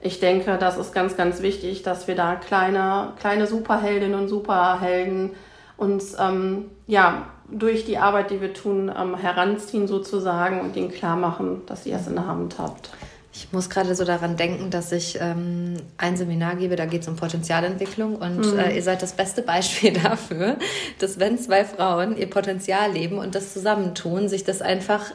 ich 0.00 0.20
denke, 0.20 0.58
das 0.58 0.76
ist 0.76 0.92
ganz, 0.92 1.16
ganz 1.16 1.40
wichtig, 1.40 1.82
dass 1.82 2.06
wir 2.06 2.14
da 2.14 2.36
kleine, 2.36 3.12
kleine 3.18 3.46
Superheldinnen 3.46 4.18
und 4.18 4.28
Superhelden 4.28 5.30
uns 5.76 6.16
ähm, 6.18 6.66
ja, 6.86 7.26
durch 7.50 7.84
die 7.84 7.98
Arbeit, 7.98 8.30
die 8.30 8.40
wir 8.40 8.52
tun, 8.54 8.92
ähm, 8.96 9.16
heranziehen 9.16 9.86
sozusagen 9.86 10.60
und 10.60 10.76
ihnen 10.76 10.90
klar 10.90 11.16
machen, 11.16 11.62
dass 11.66 11.86
ihr 11.86 11.96
es 11.96 12.06
in 12.06 12.14
der 12.14 12.26
Hand 12.26 12.58
habt. 12.58 12.90
Ich 13.36 13.52
muss 13.52 13.68
gerade 13.68 13.94
so 13.96 14.04
daran 14.04 14.36
denken, 14.36 14.70
dass 14.70 14.92
ich 14.92 15.18
ähm, 15.20 15.74
ein 15.98 16.16
Seminar 16.16 16.54
gebe, 16.54 16.76
da 16.76 16.86
geht 16.86 17.02
es 17.02 17.08
um 17.08 17.16
Potenzialentwicklung 17.16 18.14
und 18.14 18.52
mhm. 18.52 18.58
äh, 18.60 18.76
ihr 18.76 18.82
seid 18.82 19.02
das 19.02 19.12
beste 19.12 19.42
Beispiel 19.42 19.92
dafür, 20.02 20.56
dass 21.00 21.18
wenn 21.18 21.36
zwei 21.38 21.64
Frauen 21.64 22.16
ihr 22.16 22.30
Potenzial 22.30 22.92
leben 22.92 23.18
und 23.18 23.34
das 23.34 23.52
zusammentun, 23.52 24.28
sich 24.28 24.44
das 24.44 24.62
einfach 24.62 25.10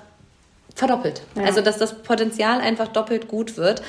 verdoppelt. 0.76 1.22
Ja. 1.36 1.44
Also 1.44 1.62
dass 1.62 1.78
das 1.78 2.02
Potenzial 2.02 2.60
einfach 2.60 2.90
doppelt 2.90 3.30
gut 3.30 3.56
wird 3.56 3.82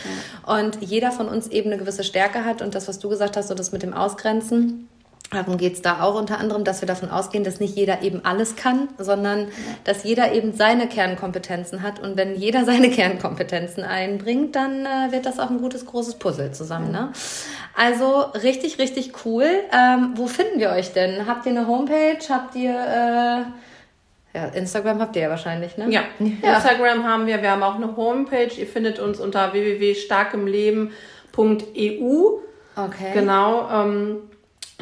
ja. 0.44 0.56
und 0.56 0.78
jeder 0.80 1.10
von 1.10 1.28
uns 1.28 1.48
eben 1.48 1.70
eine 1.70 1.80
gewisse 1.80 2.04
Stärke 2.04 2.44
hat 2.44 2.62
und 2.62 2.76
das, 2.76 2.86
was 2.86 3.00
du 3.00 3.08
gesagt 3.08 3.36
hast, 3.36 3.48
so 3.48 3.54
das 3.54 3.72
mit 3.72 3.82
dem 3.82 3.94
Ausgrenzen 3.94 4.88
Darum 5.32 5.58
geht 5.58 5.74
es 5.74 5.82
da 5.82 6.02
auch 6.02 6.16
unter 6.16 6.38
anderem, 6.38 6.64
dass 6.64 6.82
wir 6.82 6.88
davon 6.88 7.08
ausgehen, 7.08 7.44
dass 7.44 7.60
nicht 7.60 7.76
jeder 7.76 8.02
eben 8.02 8.24
alles 8.24 8.56
kann, 8.56 8.88
sondern 8.98 9.46
dass 9.84 10.02
jeder 10.02 10.32
eben 10.32 10.54
seine 10.54 10.88
Kernkompetenzen 10.88 11.82
hat. 11.82 12.00
Und 12.00 12.16
wenn 12.16 12.34
jeder 12.34 12.64
seine 12.64 12.90
Kernkompetenzen 12.90 13.84
einbringt, 13.84 14.56
dann 14.56 14.84
äh, 14.84 15.12
wird 15.12 15.26
das 15.26 15.38
auch 15.38 15.50
ein 15.50 15.60
gutes, 15.60 15.86
großes 15.86 16.16
Puzzle 16.16 16.50
zusammen. 16.50 16.90
Ne? 16.90 17.12
Also 17.76 18.22
richtig, 18.42 18.80
richtig 18.80 19.24
cool. 19.24 19.46
Ähm, 19.72 20.14
wo 20.16 20.26
finden 20.26 20.58
wir 20.58 20.70
euch 20.70 20.92
denn? 20.92 21.28
Habt 21.28 21.46
ihr 21.46 21.52
eine 21.52 21.68
Homepage? 21.68 22.18
Habt 22.28 22.56
ihr... 22.56 22.72
Äh, 22.72 23.44
ja, 24.32 24.44
Instagram 24.46 25.00
habt 25.00 25.16
ihr 25.16 25.22
ja 25.22 25.30
wahrscheinlich, 25.30 25.76
ne? 25.76 25.90
Ja. 25.90 26.02
ja, 26.20 26.54
Instagram 26.54 27.02
haben 27.04 27.26
wir. 27.26 27.42
Wir 27.42 27.50
haben 27.50 27.64
auch 27.64 27.74
eine 27.74 27.96
Homepage. 27.96 28.52
Ihr 28.56 28.68
findet 28.68 29.00
uns 29.00 29.18
unter 29.18 29.52
www.starkemleben.eu. 29.52 32.38
Okay. 32.76 33.10
Genau. 33.12 33.68
Ähm, 33.72 34.18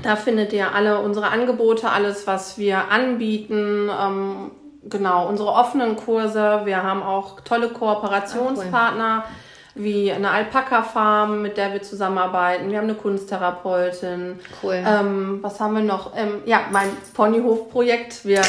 da 0.03 0.17
findet 0.17 0.53
ihr 0.53 0.75
alle 0.75 1.01
unsere 1.01 1.29
Angebote, 1.29 1.91
alles, 1.91 2.27
was 2.27 2.59
wir 2.59 2.91
anbieten. 2.91 3.91
Ähm, 3.91 4.51
genau, 4.85 5.29
unsere 5.29 5.51
offenen 5.51 5.97
Kurse. 5.97 6.63
Wir 6.65 6.83
haben 6.83 7.03
auch 7.03 7.41
tolle 7.41 7.69
Kooperationspartner. 7.69 9.25
Ach, 9.25 9.29
cool. 9.29 9.85
wie 9.85 10.13
eine 10.13 10.31
Alpaka-Farm, 10.31 11.43
mit 11.43 11.57
der 11.57 11.73
wir 11.73 11.83
zusammenarbeiten. 11.83 12.71
Wir 12.71 12.79
haben 12.79 12.85
eine 12.85 12.95
Kunsttherapeutin. 12.95 14.41
Cool. 14.63 14.83
Ähm, 14.85 15.39
was 15.43 15.61
haben 15.61 15.75
wir 15.75 15.83
noch? 15.83 16.17
Ähm, 16.17 16.43
ja, 16.47 16.63
mein 16.71 16.89
Ponyhof-Projekt. 17.15 18.25
Wir 18.25 18.43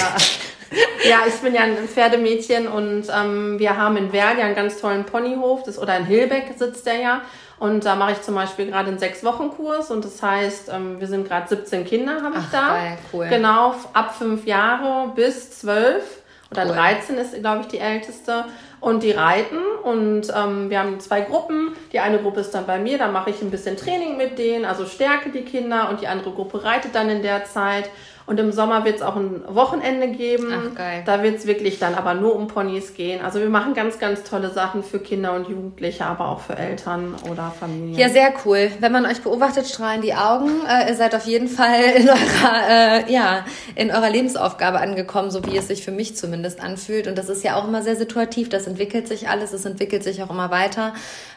ja, 1.10 1.20
ich 1.28 1.36
bin 1.36 1.54
ja 1.54 1.62
ein 1.62 1.88
Pferdemädchen 1.88 2.68
und 2.68 3.06
ähm, 3.16 3.60
wir 3.60 3.78
haben 3.78 3.98
in 3.98 4.14
Werl 4.14 4.38
ja 4.38 4.46
einen 4.46 4.56
ganz 4.56 4.80
tollen 4.80 5.06
Ponyhof, 5.06 5.64
das, 5.64 5.80
oder 5.80 5.98
in 5.98 6.06
Hilbeck 6.06 6.54
sitzt 6.58 6.86
der 6.86 7.00
ja. 7.00 7.22
Und 7.60 7.84
da 7.86 7.95
mache 7.95 8.13
ich 8.13 8.22
zum 8.22 8.36
Beispiel 8.36 8.67
gerade 8.67 8.88
einen 8.88 9.00
Sechs-Wochen-Kurs 9.00 9.91
und 9.91 10.06
das 10.06 10.24
heißt, 10.24 10.69
ähm, 10.74 11.00
wir 11.00 11.08
sind 11.08 11.28
gerade 11.28 11.48
17 11.50 11.86
Kinder, 11.86 12.22
habe 12.24 12.38
ich 12.38 12.45
Ach, 12.48 12.52
da. 12.52 12.67
Geil, 12.69 12.98
cool. 13.12 13.28
Genau, 13.30 13.76
ab 13.93 14.15
fünf 14.15 14.45
Jahre 14.45 15.12
bis 15.13 15.60
zwölf 15.60 16.04
oder 16.52 16.65
cool. 16.65 16.74
13 16.74 17.17
ist, 17.17 17.39
glaube 17.39 17.62
ich, 17.62 17.67
die 17.67 17.80
älteste. 17.80 18.45
Und 18.82 19.04
die 19.04 19.12
reiten 19.12 19.58
und 19.84 20.34
ähm, 20.34 20.69
wir 20.69 20.80
haben 20.80 21.02
zwei 21.02 21.19
Gruppen. 21.19 21.76
Die 21.91 22.00
eine 22.00 22.17
Gruppe 22.17 22.39
ist 22.39 22.52
dann 22.52 22.65
bei 22.65 22.80
mir, 22.80 22.98
da 22.98 23.10
mache 23.10 23.30
ich 23.30 23.41
ein 23.41 23.52
bisschen 23.52 23.76
Training 23.76 24.15
mit 24.15 24.39
denen, 24.39 24.63
also 24.63 24.86
stärke 24.86 25.32
die 25.32 25.41
Kinder 25.41 25.89
und 25.89 26.00
die 26.00 26.08
andere 26.08 26.32
Gruppe 26.32 26.63
reitet 26.63 26.95
dann 26.95 27.10
in 27.10 27.22
der 27.22 27.43
Zeit. 27.43 27.89
Und 28.30 28.39
im 28.39 28.52
Sommer 28.52 28.86
wird 28.86 28.98
es 28.98 29.02
auch 29.02 29.15
ein 29.15 29.42
Wochenende 29.48 30.08
geben. 30.10 30.54
Ach, 30.54 30.76
geil. 30.76 31.02
Da 31.04 31.24
wird 31.24 31.39
es 31.39 31.48
wirklich 31.48 31.80
dann 31.80 31.96
aber 31.96 32.13
nur 32.13 32.36
um 32.36 32.48
Ponys 32.48 32.94
gehen. 32.94 33.26
Also 33.26 33.39
wir 33.39 33.50
machen 33.50 33.74
ganz, 33.74 33.98
ganz 33.98 34.24
tolle 34.24 34.52
Sachen 34.52 34.84
für 34.84 35.00
Kinder 35.00 35.34
und 35.34 35.50
Jugendliche, 35.50 36.06
aber 36.06 36.30
auch 36.30 36.39
für 36.39 36.56
Eltern 36.56 37.15
oder 37.28 37.52
Familien. 37.60 37.98
Ja, 37.98 38.08
sehr 38.08 38.32
cool. 38.46 38.70
Wenn 38.82 38.92
man 38.92 39.08
euch 39.08 39.22
beobachtet, 39.22 39.65
strahlen 39.65 40.04
die 40.04 40.13
Augen. 40.13 40.62
Äh, 40.68 40.89
ihr 40.89 40.96
seid 40.96 41.15
auf 41.15 41.26
jeden 41.26 41.48
Fall 41.48 41.82
in 41.98 42.08
eurer, 42.08 42.70
äh, 42.70 43.12
ja, 43.12 43.46
in 43.74 43.89
eurer 43.89 44.12
Lebensaufgabe 44.12 44.80
angekommen, 44.80 45.32
so 45.32 45.44
wie 45.48 45.58
es 45.58 45.68
sich 45.68 45.84
für 45.84 45.92
mich 45.92 46.15
zumindest 46.15 46.62
anfühlt. 46.62 47.08
Und 47.08 47.18
das 47.18 47.30
ist 47.30 47.44
ja 47.44 47.56
auch 47.56 47.68
immer 47.68 47.82
sehr 47.82 47.96
situativ. 47.96 48.48
Das 48.50 48.68
entwickelt 48.68 49.08
sich 49.08 49.28
alles. 49.28 49.54
Es 49.54 49.65
entwickelt 49.65 50.04
sich 50.04 50.22
auch 50.22 50.30
immer 50.30 50.52
weiter. 50.52 50.94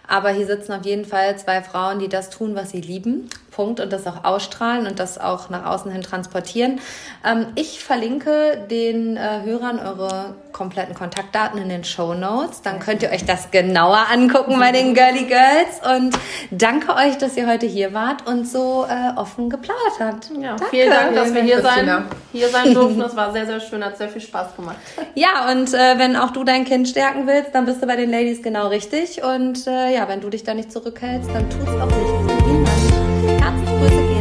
Aber 0.06 0.28
hier 0.28 0.44
sitzen 0.44 0.72
auf 0.72 0.84
jeden 0.84 1.06
Fall 1.06 1.38
zwei 1.38 1.62
Frauen, 1.62 2.00
die 2.00 2.10
das 2.10 2.28
tun, 2.28 2.54
was 2.54 2.68
sie 2.68 2.82
lieben. 2.82 3.30
Punkt. 3.52 3.78
Und 3.80 3.92
das 3.92 4.06
auch 4.06 4.24
ausstrahlen 4.24 4.86
und 4.86 4.98
das 4.98 5.18
auch 5.18 5.50
nach 5.50 5.66
außen 5.66 5.90
hin 5.90 6.02
transportieren. 6.02 6.80
Ähm, 7.24 7.46
ich 7.54 7.84
verlinke 7.84 8.66
den 8.70 9.16
äh, 9.16 9.42
Hörern 9.44 9.78
eure 9.78 10.34
kompletten 10.52 10.94
Kontaktdaten 10.94 11.60
in 11.60 11.68
den 11.68 11.84
Show 11.84 12.14
Notes. 12.14 12.62
Dann 12.62 12.78
könnt 12.78 13.02
ihr 13.02 13.10
euch 13.10 13.24
das 13.24 13.50
genauer 13.50 14.06
angucken 14.12 14.58
bei 14.58 14.72
den 14.72 14.94
Girly 14.94 15.24
Girls. 15.24 15.80
Und 15.96 16.18
danke 16.50 16.94
euch, 16.94 17.18
dass 17.18 17.36
ihr 17.36 17.46
heute 17.46 17.66
hier 17.66 17.94
wart 17.94 18.26
und 18.26 18.46
so 18.48 18.86
äh, 18.88 19.18
offen 19.18 19.50
geplaudert 19.50 20.00
habt. 20.00 20.30
Ja, 20.30 20.56
danke. 20.56 20.64
vielen 20.70 20.90
Dank, 20.90 21.14
dass 21.14 21.34
wir 21.34 21.42
hier 21.42 21.60
sein, 21.62 22.04
hier 22.32 22.48
sein 22.48 22.74
durften. 22.74 23.00
Es 23.00 23.16
war 23.16 23.32
sehr, 23.32 23.46
sehr 23.46 23.60
schön, 23.60 23.84
hat 23.84 23.96
sehr 23.96 24.08
viel 24.08 24.22
Spaß 24.22 24.56
gemacht. 24.56 24.76
Ja, 25.14 25.50
und 25.50 25.72
äh, 25.74 25.98
wenn 25.98 26.16
auch 26.16 26.30
du 26.30 26.44
dein 26.44 26.64
Kind 26.64 26.88
stärken 26.88 27.26
willst, 27.26 27.54
dann 27.54 27.66
bist 27.66 27.82
du 27.82 27.86
bei 27.86 27.96
den 27.96 28.10
Ladies 28.10 28.42
genau 28.42 28.68
richtig. 28.68 29.22
Und 29.22 29.66
äh, 29.66 29.94
ja, 29.94 30.08
wenn 30.08 30.20
du 30.20 30.30
dich 30.30 30.44
da 30.44 30.54
nicht 30.54 30.72
zurückhältst, 30.72 31.30
dann 31.32 31.48
tut 31.50 31.62
es 31.62 31.80
auch 31.80 31.86
nichts. 31.86 32.61
Herzliche 33.42 33.74
Grüße 33.76 33.90
gehen 33.90 34.06
raus 34.06 34.11